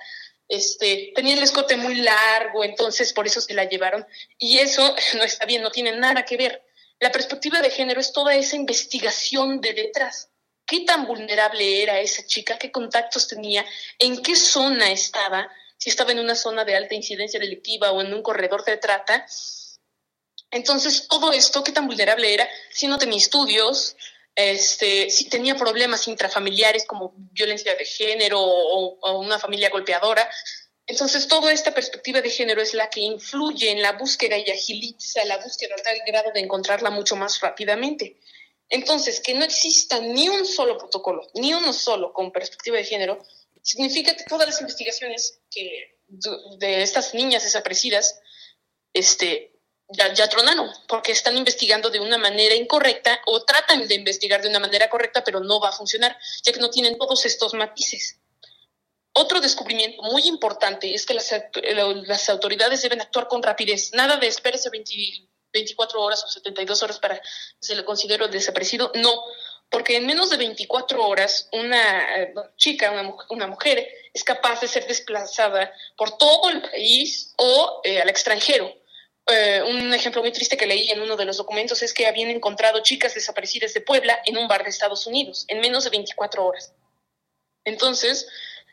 [0.48, 4.06] este, tenía el escote muy largo, entonces por eso se la llevaron.
[4.38, 6.64] Y eso no está bien, no tiene nada que ver.
[6.98, 10.30] La perspectiva de género es toda esa investigación de detrás.
[10.66, 12.58] ¿Qué tan vulnerable era esa chica?
[12.58, 13.64] ¿Qué contactos tenía?
[13.98, 15.48] ¿En qué zona estaba?
[15.76, 19.24] Si estaba en una zona de alta incidencia delictiva o en un corredor de trata.
[20.50, 22.48] Entonces, todo esto, ¿qué tan vulnerable era?
[22.70, 23.96] Si no tenía estudios,
[24.38, 30.30] este, si tenía problemas intrafamiliares como violencia de género o, una familia golpeadora.
[30.86, 35.24] Entonces, toda esta perspectiva de género es la que influye en la búsqueda y agiliza
[35.24, 38.20] la búsqueda a tal grado de encontrarla mucho más rápidamente.
[38.68, 43.18] Entonces, que no exista ni un solo protocolo, ni uno solo con perspectiva de género,
[43.60, 48.20] significa que todas las investigaciones que, de estas niñas desaparecidas
[48.92, 49.47] este,
[49.88, 54.48] ya, ya tronaron, porque están investigando de una manera incorrecta o tratan de investigar de
[54.48, 58.18] una manera correcta, pero no va a funcionar, ya que no tienen todos estos matices.
[59.12, 61.34] Otro descubrimiento muy importante es que las,
[62.06, 63.92] las autoridades deben actuar con rapidez.
[63.92, 67.22] Nada de espérese 24 horas o 72 horas para que
[67.58, 68.92] se le considere desaparecido.
[68.94, 69.24] No,
[69.70, 74.68] porque en menos de 24 horas una eh, chica, una, una, mujer, es capaz de
[74.68, 78.72] ser desplazada por todo el país o eh, al extranjero.
[79.30, 82.30] Eh, un ejemplo muy triste que leí en uno de los documentos es que habían
[82.30, 86.46] encontrado chicas desaparecidas de Puebla en un bar de Estados Unidos en menos de 24
[86.46, 86.72] horas.
[87.64, 88.26] Entonces,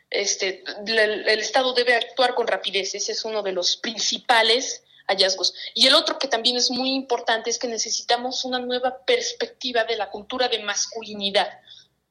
[0.08, 2.94] este, el, Estado debe actuar con rapidez.
[2.94, 5.54] Ese es uno de los principales hallazgos.
[5.74, 9.96] Y el otro que también es muy importante es que necesitamos una nueva perspectiva de
[9.96, 11.60] la cultura de masculinidad.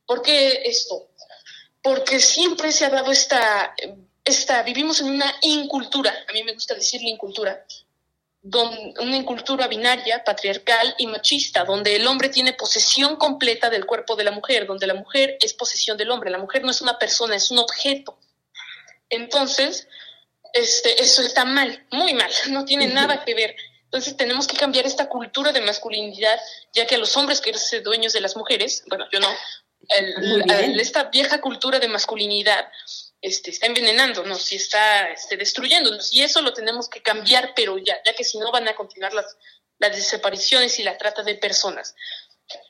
[0.05, 1.09] ¿Por qué esto?
[1.81, 3.75] Porque siempre se ha dado esta,
[4.23, 7.09] esta, vivimos en una incultura, a mí me gusta decir la
[8.45, 14.15] incultura, una incultura binaria, patriarcal y machista, donde el hombre tiene posesión completa del cuerpo
[14.15, 16.97] de la mujer, donde la mujer es posesión del hombre, la mujer no es una
[16.99, 18.17] persona, es un objeto.
[19.09, 19.87] Entonces,
[20.53, 23.55] este, eso está mal, muy mal, no tiene nada que ver.
[23.85, 26.39] Entonces tenemos que cambiar esta cultura de masculinidad,
[26.73, 29.29] ya que a los hombres quieren ser dueños de las mujeres, bueno, yo no,
[30.79, 32.67] esta vieja cultura de masculinidad
[33.25, 36.13] este, está envenenándonos y está este, destruyéndonos.
[36.13, 39.13] Y eso lo tenemos que cambiar, pero ya, ya que si no van a continuar
[39.13, 39.35] las,
[39.79, 41.95] las desapariciones y la trata de personas.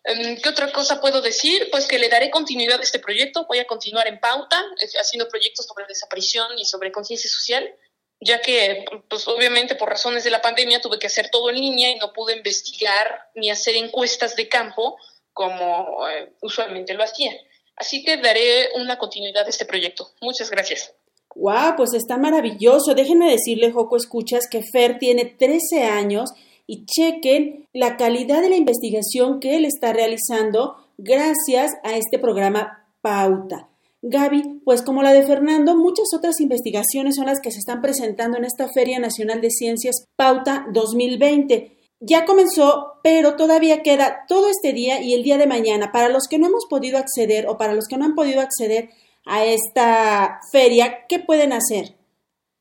[0.06, 1.68] Em, ¿Qué otra cosa puedo decir?
[1.72, 3.46] Pues que le daré continuidad a este proyecto.
[3.48, 7.76] Voy a continuar en pauta, eh, haciendo proyectos sobre desaparición y sobre conciencia social,
[8.22, 11.90] ya que, pues obviamente por razones de la pandemia tuve que hacer todo en línea
[11.90, 14.98] y no pude investigar ni hacer encuestas de campo
[15.34, 17.34] como eh, usualmente lo hacía.
[17.76, 20.10] Así que daré una continuidad a este proyecto.
[20.22, 20.94] Muchas gracias.
[21.36, 21.76] ¡Wow!
[21.76, 22.96] Pues está maravilloso.
[22.96, 26.32] Déjenme decirle, Joco Escuchas, que Fer tiene 13 años
[26.66, 32.88] y chequen la calidad de la investigación que él está realizando gracias a este programa
[33.02, 33.68] Pauta.
[34.02, 38.38] Gaby, pues como la de Fernando, muchas otras investigaciones son las que se están presentando
[38.38, 41.76] en esta Feria Nacional de Ciencias Pauta 2020
[42.06, 45.92] ya comenzó, pero todavía queda todo este día y el día de mañana.
[45.92, 48.90] Para los que no hemos podido acceder o para los que no han podido acceder
[49.26, 51.96] a esta feria, ¿qué pueden hacer?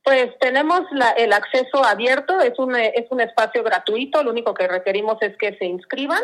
[0.03, 0.83] Pues tenemos
[1.17, 5.57] el acceso abierto, es un, es un espacio gratuito, lo único que requerimos es que
[5.57, 6.21] se inscriban.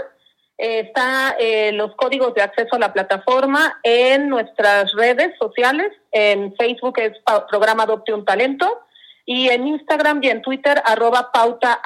[0.57, 6.99] Está eh, los códigos de acceso a la plataforma en nuestras redes sociales, en Facebook
[6.99, 7.12] es
[7.49, 8.81] programa Adopte un Talento
[9.25, 11.81] y en Instagram y en Twitter arroba pauta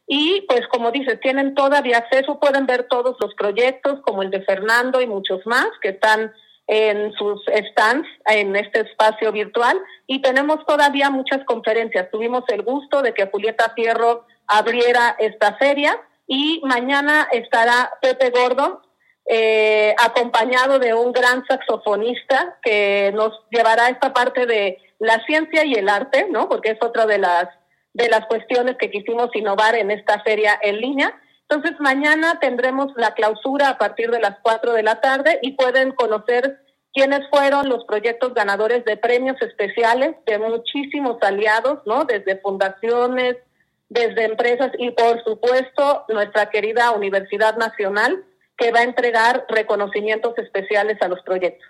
[0.07, 4.43] y pues como dices, tienen todavía acceso, pueden ver todos los proyectos como el de
[4.43, 6.31] Fernando y muchos más que están
[6.67, 9.79] en sus stands en este espacio virtual.
[10.07, 12.09] Y tenemos todavía muchas conferencias.
[12.11, 15.99] Tuvimos el gusto de que Julieta Fierro abriera esta feria.
[16.27, 18.81] Y mañana estará Pepe Gordo,
[19.27, 25.73] eh, acompañado de un gran saxofonista que nos llevará esta parte de la ciencia y
[25.73, 26.47] el arte, ¿no?
[26.47, 27.47] Porque es otra de las
[27.93, 31.17] de las cuestiones que quisimos innovar en esta feria en línea.
[31.47, 35.93] Entonces, mañana tendremos la clausura a partir de las 4 de la tarde y pueden
[35.93, 36.59] conocer
[36.93, 42.03] quiénes fueron los proyectos ganadores de premios especiales de muchísimos aliados, ¿no?
[42.03, 43.37] Desde fundaciones,
[43.87, 48.25] desde empresas y, por supuesto, nuestra querida Universidad Nacional,
[48.57, 51.67] que va a entregar reconocimientos especiales a los proyectos.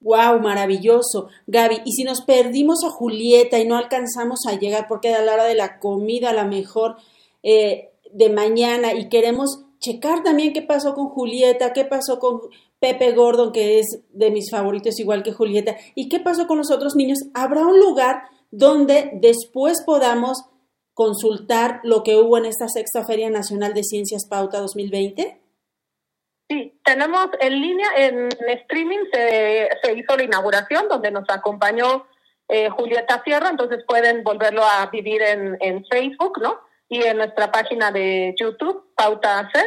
[0.00, 1.28] Wow, maravilloso.
[1.46, 5.34] Gaby, y si nos perdimos a Julieta y no alcanzamos a llegar porque a la
[5.34, 6.96] hora de la comida a lo mejor
[7.42, 12.40] eh, de mañana y queremos checar también qué pasó con Julieta, qué pasó con
[12.78, 16.70] Pepe Gordon, que es de mis favoritos igual que Julieta, y qué pasó con los
[16.70, 20.44] otros niños, habrá un lugar donde después podamos
[20.94, 25.40] consultar lo que hubo en esta sexta Feria Nacional de Ciencias Pauta 2020?
[26.48, 28.28] Sí, tenemos en línea, en
[28.60, 32.06] streaming se, se hizo la inauguración donde nos acompañó
[32.48, 36.60] eh, Julieta Sierra, entonces pueden volverlo a vivir en, en Facebook, ¿no?
[36.88, 39.58] Y en nuestra página de YouTube, Pauta AC.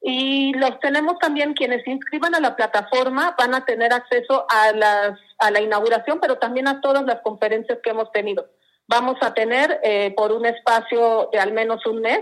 [0.00, 4.72] Y los tenemos también quienes se inscriban a la plataforma van a tener acceso a,
[4.72, 8.46] las, a la inauguración, pero también a todas las conferencias que hemos tenido.
[8.88, 12.20] Vamos a tener eh, por un espacio de al menos un mes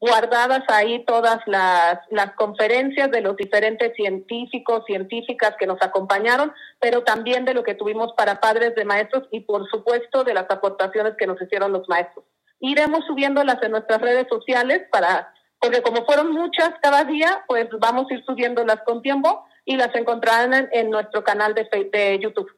[0.00, 7.04] guardadas ahí todas las, las conferencias de los diferentes científicos, científicas que nos acompañaron, pero
[7.04, 11.14] también de lo que tuvimos para padres de maestros y por supuesto de las aportaciones
[11.18, 12.24] que nos hicieron los maestros.
[12.60, 18.06] Iremos subiéndolas en nuestras redes sociales para, porque como fueron muchas cada día, pues vamos
[18.10, 22.50] a ir subiéndolas con tiempo y las encontrarán en, nuestro canal de, de YouTube.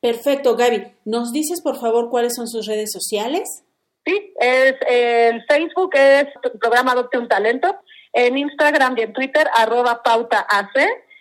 [0.00, 0.92] Perfecto, Gaby.
[1.06, 3.64] ¿Nos dices por favor cuáles son sus redes sociales?
[4.06, 6.26] Sí, es el Facebook es
[6.60, 7.74] programa Adopte un Talento,
[8.12, 10.76] en Instagram y en Twitter arroba pauta AC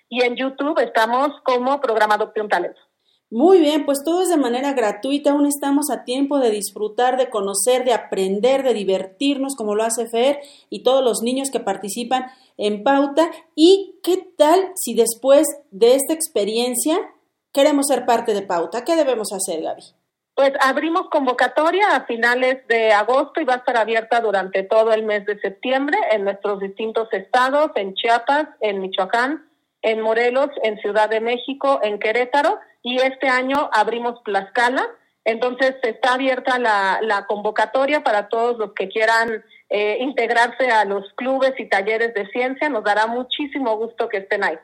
[0.10, 2.80] y en YouTube estamos como programa Adopte un Talento.
[3.32, 7.32] Muy bien, pues todo es de manera gratuita, aún estamos a tiempo de disfrutar, de
[7.32, 12.28] conocer, de aprender, de divertirnos como lo hace Fer y todos los niños que participan
[12.58, 13.32] en Pauta.
[13.56, 17.00] ¿Y qué tal si después de esta experiencia
[17.52, 18.84] queremos ser parte de Pauta?
[18.84, 20.03] ¿Qué debemos hacer, Gaby?
[20.36, 25.04] Pues abrimos convocatoria a finales de agosto y va a estar abierta durante todo el
[25.04, 29.48] mes de septiembre en nuestros distintos estados, en Chiapas, en Michoacán,
[29.84, 34.90] en Morelos, en Ciudad de México, en Querétaro y este año abrimos Tlaxcala.
[35.24, 41.14] Entonces está abierta la, la convocatoria para todos los que quieran eh, integrarse a los
[41.14, 42.70] clubes y talleres de ciencia.
[42.70, 44.58] Nos dará muchísimo gusto que estén ahí.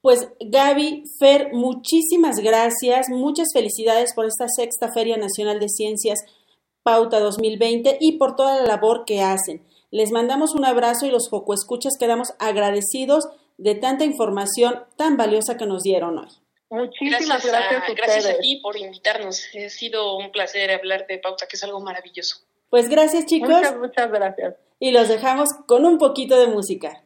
[0.00, 6.20] Pues Gaby, Fer, muchísimas gracias, muchas felicidades por esta sexta Feria Nacional de Ciencias
[6.84, 9.66] Pauta 2020 y por toda la labor que hacen.
[9.90, 15.66] Les mandamos un abrazo y los escuchas quedamos agradecidos de tanta información tan valiosa que
[15.66, 16.28] nos dieron hoy.
[16.70, 17.52] Muchísimas gracias.
[17.52, 19.42] Gracias a, gracias a ti por invitarnos.
[19.54, 22.36] Ha sido un placer hablar de Pauta, que es algo maravilloso.
[22.70, 23.48] Pues gracias chicos.
[23.48, 24.54] Muchas, muchas gracias.
[24.78, 27.02] Y los dejamos con un poquito de música.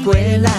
[0.00, 0.49] escuela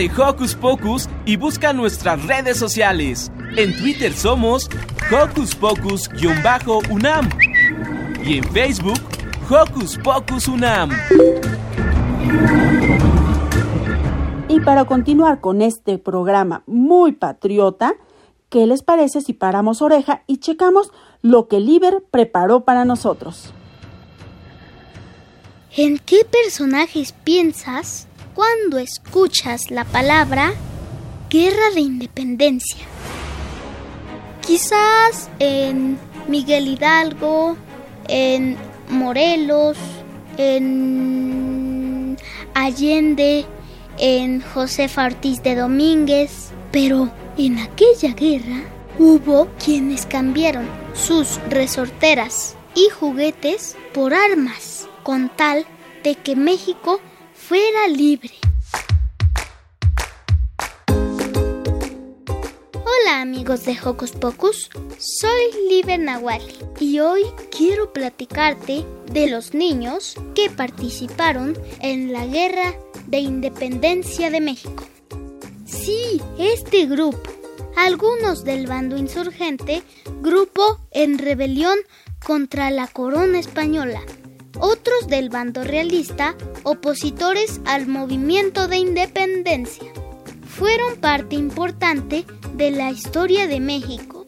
[0.00, 3.30] de Hocus Pocus y busca nuestras redes sociales.
[3.58, 4.70] En Twitter somos
[5.12, 7.28] Hocus Pocus-UNAM
[8.24, 8.98] y en Facebook
[9.50, 10.90] Hocus Pocus UNAM.
[14.48, 17.92] Y para continuar con este programa muy patriota,
[18.48, 20.90] ¿qué les parece si paramos oreja y checamos
[21.20, 23.52] lo que Liber preparó para nosotros?
[25.76, 28.08] ¿En qué personajes piensas
[28.40, 30.54] cuando escuchas la palabra
[31.28, 32.86] Guerra de Independencia?
[34.40, 37.58] Quizás en Miguel Hidalgo,
[38.08, 38.56] en
[38.88, 39.76] Morelos,
[40.38, 42.16] en
[42.54, 43.44] Allende,
[43.98, 48.62] en Josefa Ortiz de Domínguez, pero en aquella guerra
[48.98, 55.66] hubo quienes cambiaron sus resorteras y juguetes por armas, con tal
[56.02, 57.02] de que México
[57.50, 58.30] fuera libre.
[62.74, 70.14] Hola amigos de Hocus Pocus, soy Liber Nahuali y hoy quiero platicarte de los niños
[70.36, 72.72] que participaron en la Guerra
[73.08, 74.84] de Independencia de México.
[75.66, 77.32] Sí, este grupo,
[77.76, 79.82] algunos del bando insurgente,
[80.22, 81.78] grupo en rebelión
[82.24, 84.02] contra la corona española,
[84.60, 89.92] otros del bando realista, opositores al movimiento de independencia.
[90.46, 94.26] Fueron parte importante de la historia de México.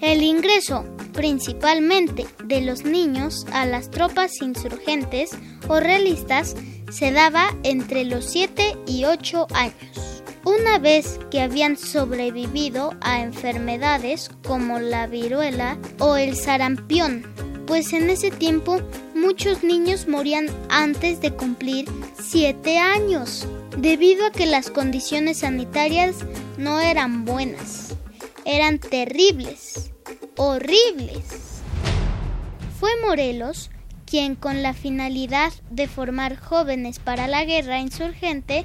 [0.00, 5.30] El ingreso, principalmente de los niños, a las tropas insurgentes
[5.68, 6.54] o realistas
[6.90, 10.22] se daba entre los 7 y 8 años.
[10.44, 17.24] Una vez que habían sobrevivido a enfermedades como la viruela o el sarampión,
[17.66, 18.80] pues en ese tiempo
[19.14, 21.86] muchos niños morían antes de cumplir
[22.22, 23.46] 7 años,
[23.76, 26.16] debido a que las condiciones sanitarias
[26.58, 27.96] no eran buenas,
[28.44, 29.90] eran terribles,
[30.36, 31.24] horribles.
[32.78, 33.70] Fue Morelos
[34.06, 38.64] quien con la finalidad de formar jóvenes para la guerra insurgente,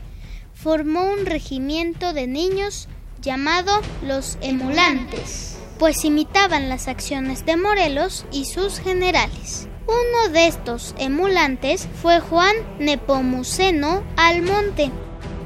[0.53, 2.87] formó un regimiento de niños
[3.21, 3.71] llamado
[4.03, 5.50] los emulantes
[5.81, 9.67] pues imitaban las acciones de Morelos y sus generales.
[9.87, 14.91] Uno de estos emulantes fue Juan Nepomuceno Almonte.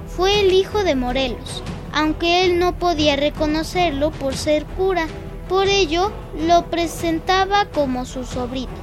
[0.07, 1.63] Fue el hijo de Morelos,
[1.93, 5.07] aunque él no podía reconocerlo por ser cura.
[5.47, 8.73] Por ello, lo presentaba como su sobrino.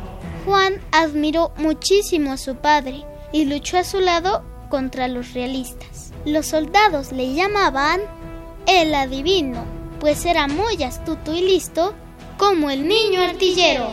[0.46, 6.14] Juan admiró muchísimo a su padre y luchó a su lado contra los realistas.
[6.24, 8.00] Los soldados le llamaban
[8.66, 11.94] el adivino pues era muy astuto y listo
[12.36, 13.86] como el niño artillero.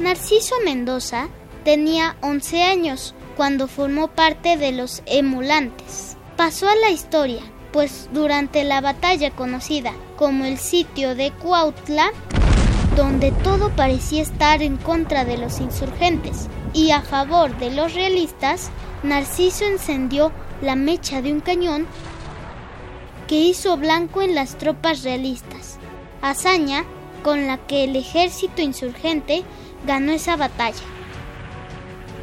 [0.00, 1.28] Narciso Mendoza
[1.62, 6.16] tenía 11 años cuando formó parte de los emulantes.
[6.36, 12.10] Pasó a la historia, pues durante la batalla conocida como el sitio de Cuautla,
[12.96, 18.70] donde todo parecía estar en contra de los insurgentes y a favor de los realistas,
[19.02, 21.86] Narciso encendió la mecha de un cañón
[23.26, 25.78] que hizo blanco en las tropas realistas,
[26.20, 26.84] hazaña
[27.22, 29.42] con la que el ejército insurgente
[29.86, 30.84] ganó esa batalla.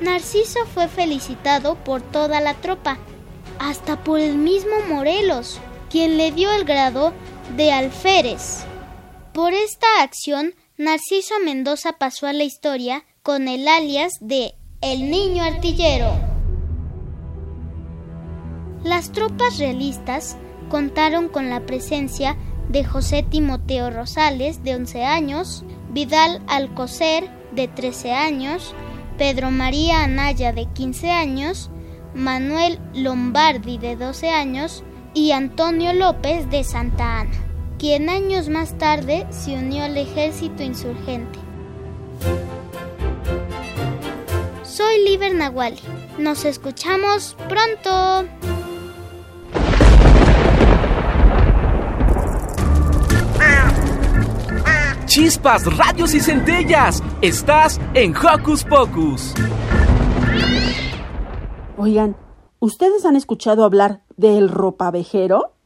[0.02, 2.98] Narciso fue felicitado por toda la tropa.
[3.60, 5.60] hasta por el mismo Morelos,
[5.90, 7.12] quien le dio el grado
[7.58, 8.64] de alférez.
[9.34, 15.44] Por esta acción, Narciso Mendoza pasó a la historia con el alias de El Niño
[15.44, 16.10] Artillero.
[18.86, 20.38] Las tropas realistas
[20.70, 22.38] contaron con la presencia
[22.70, 28.74] de José Timoteo Rosales, de 11 años, Vidal Alcocer, de 13 años,
[29.18, 31.70] Pedro María Anaya, de 15 años,
[32.14, 37.49] Manuel Lombardi, de 12 años, y Antonio López, de Santa Ana,
[37.80, 41.40] quien años más tarde se unió al ejército insurgente.
[44.64, 45.80] Soy Liber Nahuali.
[46.18, 48.28] Nos escuchamos pronto.
[55.06, 57.02] Chispas, radios y centellas.
[57.22, 59.34] Estás en Hocus Pocus.
[61.78, 62.18] Oigan,
[62.60, 65.59] ¿ustedes han escuchado hablar del ropavejero?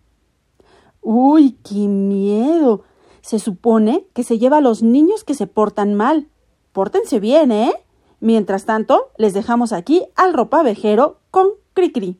[1.03, 2.83] Uy, qué miedo.
[3.21, 6.27] Se supone que se lleva a los niños que se portan mal.
[6.71, 7.73] Pórtense bien, ¿eh?
[8.19, 12.19] Mientras tanto, les dejamos aquí al ropavejero con Cricri.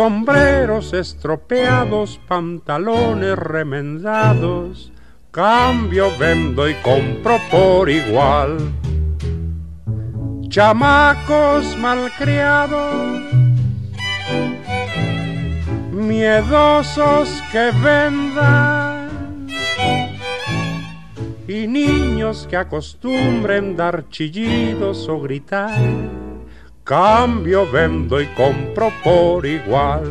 [0.00, 4.90] sombreros estropeados, pantalones remendados,
[5.30, 8.56] cambio, vendo y compro por igual.
[10.48, 13.20] Chamacos malcriados,
[15.92, 19.46] miedosos que vendan,
[21.46, 26.29] y niños que acostumbren dar chillidos o gritar
[26.90, 30.10] cambio, vendo y compro por igual.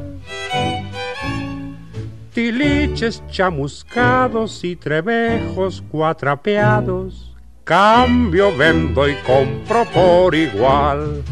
[2.33, 11.23] tiliches chamuscados y trebejos cuatrapeados, cambio, vendo y compro por igual.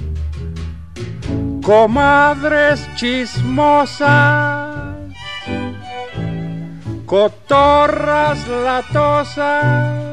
[1.64, 4.86] Comadres chismosas,
[7.06, 10.10] cotorras latosas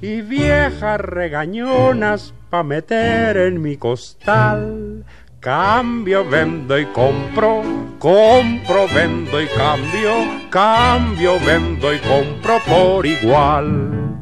[0.00, 5.04] y viejas regañonas pa' meter en mi costal.
[5.42, 7.64] Cambio, vendo y compro,
[7.98, 10.12] compro, vendo y cambio,
[10.50, 14.18] cambio, vendo y compro por igual.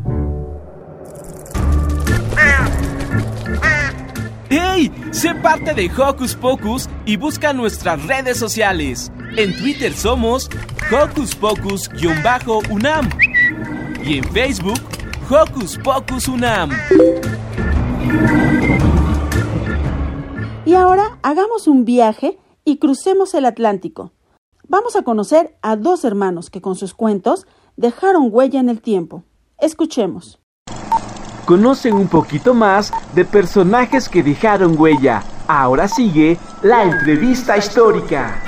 [4.49, 4.91] ¡Hey!
[5.11, 9.12] Sé parte de Hocus Pocus y busca nuestras redes sociales.
[9.37, 10.49] En Twitter somos
[10.91, 13.11] Hocus Pocus-UNAM
[14.03, 14.81] y en Facebook
[15.29, 16.71] Hocus Pocus UNAM.
[20.71, 24.12] Y ahora hagamos un viaje y crucemos el Atlántico.
[24.68, 27.45] Vamos a conocer a dos hermanos que con sus cuentos
[27.77, 29.25] dejaron huella en el tiempo.
[29.59, 30.39] Escuchemos.
[31.45, 35.25] Conocen un poquito más de personajes que dejaron huella.
[35.49, 38.41] Ahora sigue la entrevista histórica.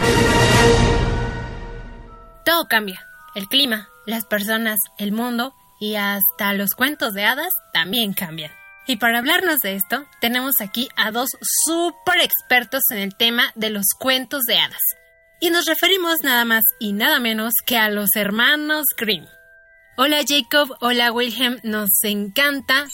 [2.45, 3.01] Todo cambia.
[3.35, 8.53] El clima, las personas, el mundo y hasta los cuentos de hadas también cambian.
[8.87, 11.29] Y para hablarnos de esto, tenemos aquí a dos
[11.65, 14.81] súper expertos en el tema de los cuentos de hadas.
[15.41, 19.27] Y nos referimos nada más y nada menos que a los hermanos Grimm.
[19.97, 22.89] Hola Jacob, hola Wilhelm, nos encanta.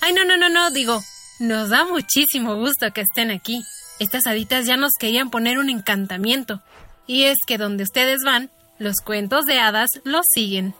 [0.00, 1.02] Ay, no, no, no, no, digo,
[1.40, 3.64] nos da muchísimo gusto que estén aquí.
[3.98, 6.62] Estas haditas ya nos querían poner un encantamiento.
[7.06, 10.74] Y es que donde ustedes van, los cuentos de hadas los siguen.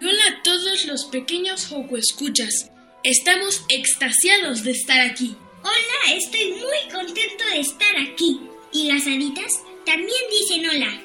[0.00, 2.71] Hola a todos los pequeños Joco Escuchas.
[3.04, 5.34] Estamos extasiados de estar aquí.
[5.62, 8.40] Hola, estoy muy contento de estar aquí.
[8.72, 11.02] Y las haditas también dicen hola.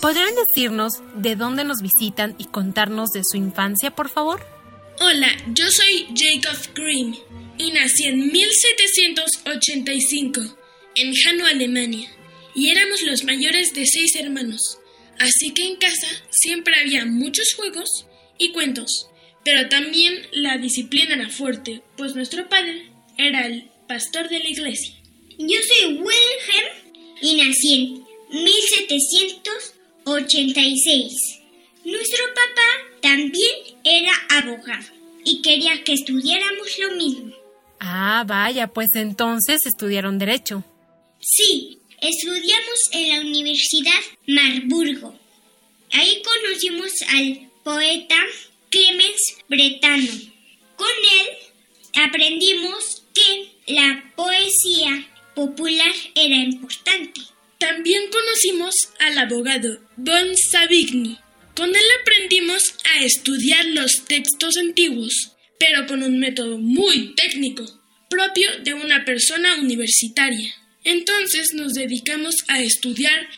[0.00, 4.44] ¿Podrían decirnos de dónde nos visitan y contarnos de su infancia, por favor?
[4.98, 7.14] Hola, yo soy Jacob Grimm
[7.56, 10.40] y nací en 1785
[10.96, 12.10] en Hanau, Alemania.
[12.52, 14.80] Y éramos los mayores de seis hermanos.
[15.20, 18.06] Así que en casa siempre había muchos juegos
[18.38, 19.06] y cuentos,
[19.44, 24.94] pero también la disciplina era fuerte, pues nuestro padre era el pastor de la iglesia.
[25.38, 26.68] Yo soy Wilhelm
[27.20, 28.04] y nací en
[28.44, 31.40] 1786.
[31.84, 32.70] Nuestro papá
[33.00, 33.52] también
[33.84, 34.86] era abogado
[35.24, 37.34] y quería que estudiáramos lo mismo.
[37.80, 40.62] Ah, vaya, pues entonces estudiaron derecho.
[41.18, 45.14] Sí, Estudiamos en la Universidad Marburgo.
[45.92, 48.16] Ahí conocimos al poeta
[48.70, 50.12] Clemens Bretano.
[50.76, 57.20] Con él aprendimos que la poesía popular era importante.
[57.58, 61.18] También conocimos al abogado Von Savigny.
[61.56, 62.62] Con él aprendimos
[62.94, 67.64] a estudiar los textos antiguos, pero con un método muy técnico,
[68.08, 70.54] propio de una persona universitaria.
[70.84, 73.28] Entonces nos dedicamos a estudiar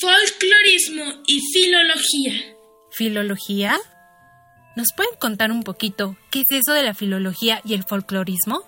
[0.00, 2.54] folclorismo y filología.
[2.92, 3.80] ¿Filología?
[4.74, 8.64] ¿Nos pueden contar un poquito qué es eso de la filología y el folclorismo?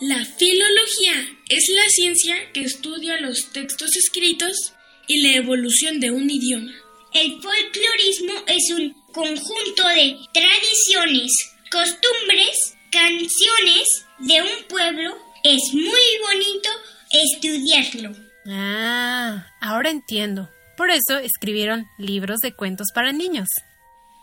[0.00, 1.14] La filología
[1.48, 4.74] es la ciencia que estudia los textos escritos
[5.06, 6.72] y la evolución de un idioma.
[7.14, 11.32] El folclorismo es un conjunto de tradiciones,
[11.70, 15.16] costumbres, canciones de un pueblo.
[15.44, 16.68] Es muy bonito
[17.10, 18.12] estudiarlo.
[18.48, 20.50] Ah, ahora entiendo.
[20.76, 23.48] Por eso escribieron libros de cuentos para niños.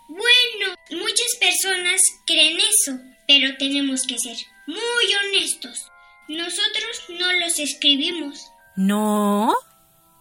[0.10, 5.86] Bueno, muchas personas creen eso, pero tenemos que ser muy honestos.
[6.28, 8.39] Nosotros no los escribimos.
[8.76, 9.53] ¿No?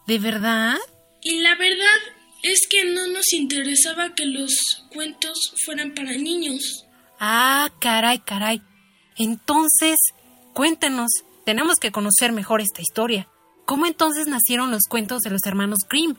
[0.06, 0.76] ¿De verdad?
[1.22, 1.98] Y la verdad
[2.42, 4.54] es que no nos interesaba que los
[4.92, 6.84] cuentos fueran para niños.
[7.18, 8.60] Ah, caray, caray.
[9.16, 9.96] Entonces,
[10.52, 11.10] cuéntanos,
[11.46, 13.28] tenemos que conocer mejor esta historia.
[13.64, 16.16] ¿Cómo entonces nacieron los cuentos de los hermanos Grimm?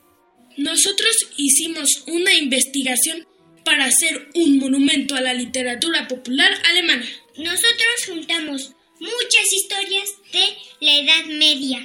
[0.57, 3.25] Nosotros hicimos una investigación
[3.69, 7.07] para hacer un monumento a la literatura popular alemana.
[7.37, 11.77] Nosotros juntamos muchas historias de la Edad Media,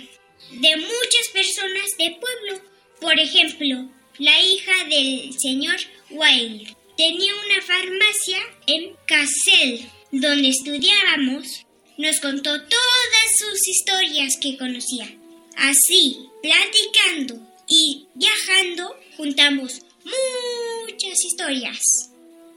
[0.53, 2.65] de muchas personas de pueblo.
[3.03, 5.77] Por ejemplo, la hija del señor
[6.09, 11.67] Wilde tenía una farmacia en Kassel, donde estudiábamos
[11.99, 15.15] nos contó todas sus historias que conocía.
[15.59, 22.11] Así, platicando y viajando, juntamos muchas historias.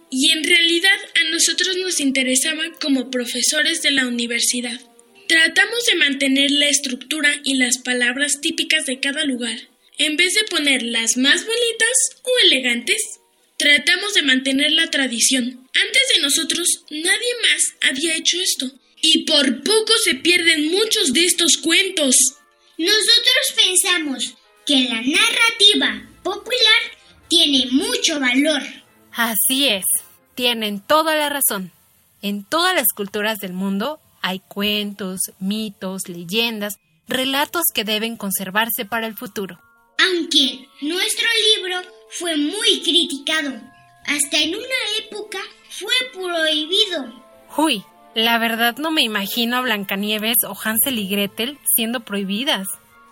[0.10, 4.80] Y en realidad a nosotros nos interesaba como profesores de la universidad.
[5.28, 9.58] Tratamos de mantener la estructura y las palabras típicas de cada lugar.
[9.98, 13.02] En vez de poner las más bonitas o elegantes,
[13.58, 15.68] tratamos de mantener la tradición.
[15.74, 18.72] Antes de nosotros, nadie más había hecho esto
[19.02, 22.16] y por poco se pierden muchos de estos cuentos.
[22.78, 24.36] Nosotros pensamos
[24.66, 26.97] que la narrativa popular
[27.28, 28.62] tiene mucho valor.
[29.14, 29.86] Así es,
[30.36, 31.72] tienen toda la razón.
[32.22, 36.76] En todas las culturas del mundo hay cuentos, mitos, leyendas,
[37.08, 39.60] relatos que deben conservarse para el futuro.
[40.00, 43.54] Aunque nuestro libro fue muy criticado,
[44.06, 44.66] hasta en una
[45.00, 47.24] época fue prohibido.
[47.58, 52.68] Uy, la verdad no me imagino a Blancanieves o Hansel y Gretel siendo prohibidas.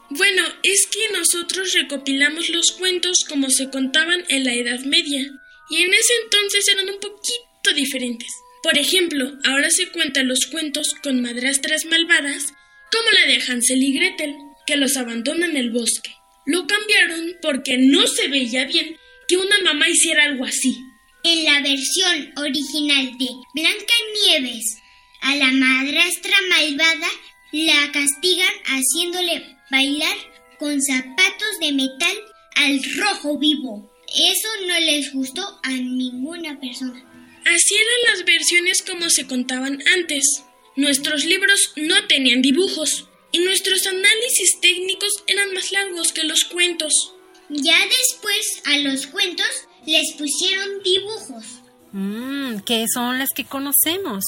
[0.10, 5.32] Bueno, es que nosotros recopilamos los cuentos como se contaban en la Edad Media,
[5.70, 8.30] y en ese entonces eran un poquito diferentes.
[8.62, 12.54] Por ejemplo, ahora se cuentan los cuentos con madrastras malvadas,
[12.92, 14.36] como la de Hansel y Gretel,
[14.68, 16.12] que los abandonan en el bosque.
[16.46, 18.98] Lo cambiaron porque no se veía bien
[19.28, 20.78] que una mamá hiciera algo así.
[21.24, 24.78] En la versión original de Blancanieves,
[25.22, 27.08] a la madrastra malvada
[27.52, 30.16] la castigan haciéndole bailar
[30.60, 32.16] con zapatos de metal
[32.56, 33.92] al rojo vivo.
[34.08, 37.04] Eso no les gustó a ninguna persona.
[37.46, 40.44] Así eran las versiones como se contaban antes.
[40.76, 47.14] Nuestros libros no tenían dibujos y nuestros análisis técnicos eran más largos que los cuentos.
[47.50, 49.48] Ya después a los cuentos
[49.86, 51.46] les pusieron dibujos.
[51.92, 54.24] Mmm, que son las que conocemos.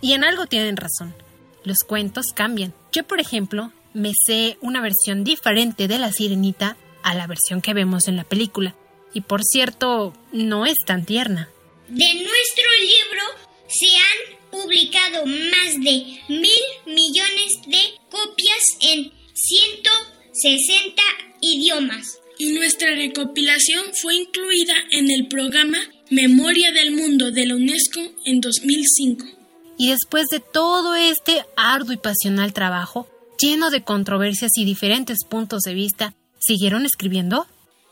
[0.00, 1.14] Y en algo tienen razón.
[1.64, 2.74] Los cuentos cambian.
[2.92, 7.72] Yo, por ejemplo, me sé una versión diferente de la sirenita a la versión que
[7.72, 8.76] vemos en la película.
[9.14, 11.48] Y por cierto, no es tan tierna.
[11.88, 13.22] De nuestro libro
[13.68, 17.78] se han publicado más de mil millones de
[18.10, 21.02] copias en 160
[21.40, 22.18] idiomas.
[22.38, 25.78] Y nuestra recopilación fue incluida en el programa
[26.10, 29.24] Memoria del Mundo de la UNESCO en 2005.
[29.78, 33.08] Y después de todo este arduo y pasional trabajo,
[33.38, 37.46] lleno de controversias y diferentes puntos de vista, ¿siguieron escribiendo?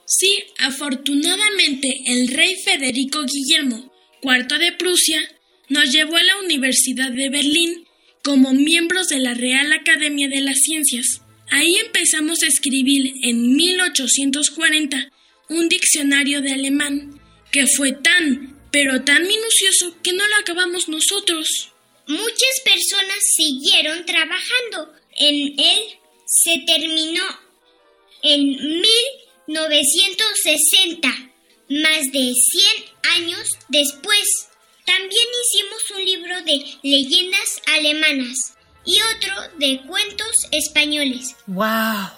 [0.06, 3.92] Sí, afortunadamente el rey Federico Guillermo
[4.22, 5.20] IV de Prusia
[5.68, 7.84] nos llevó a la Universidad de Berlín
[8.22, 11.22] como miembros de la Real Academia de las Ciencias.
[11.50, 15.10] Ahí empezamos a escribir en 1840
[15.48, 17.20] un diccionario de alemán
[17.50, 21.70] que fue tan, pero tan minucioso que no lo acabamos nosotros.
[22.06, 25.80] Muchas personas siguieron trabajando en él.
[26.26, 27.22] Se terminó
[28.22, 28.56] en
[29.46, 31.08] 1960,
[31.68, 32.84] más de 100
[33.16, 34.48] años después.
[34.86, 38.54] También hicimos un libro de leyendas alemanas
[38.84, 41.36] y otro de cuentos españoles.
[41.46, 42.08] ¡Wow!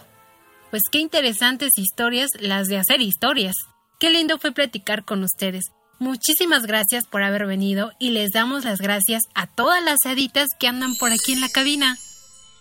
[0.71, 3.55] Pues qué interesantes historias las de hacer historias.
[3.99, 5.65] Qué lindo fue platicar con ustedes.
[5.99, 10.69] Muchísimas gracias por haber venido y les damos las gracias a todas las haditas que
[10.69, 11.97] andan por aquí en la cabina.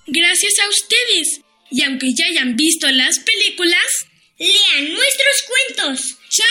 [0.07, 1.41] Gracias a ustedes.
[1.71, 4.05] Y aunque ya hayan visto las películas,
[4.37, 5.43] lean nuestros
[5.75, 6.17] cuentos.
[6.29, 6.45] ¡Chao!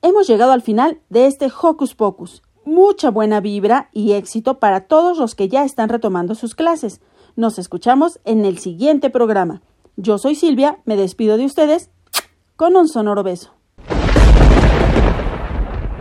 [0.00, 2.42] Hemos llegado al final de este Hocus Pocus.
[2.64, 7.00] Mucha buena vibra y éxito para todos los que ya están retomando sus clases.
[7.36, 9.60] Nos escuchamos en el siguiente programa.
[9.96, 11.90] Yo soy Silvia, me despido de ustedes
[12.56, 13.55] con un sonoro beso.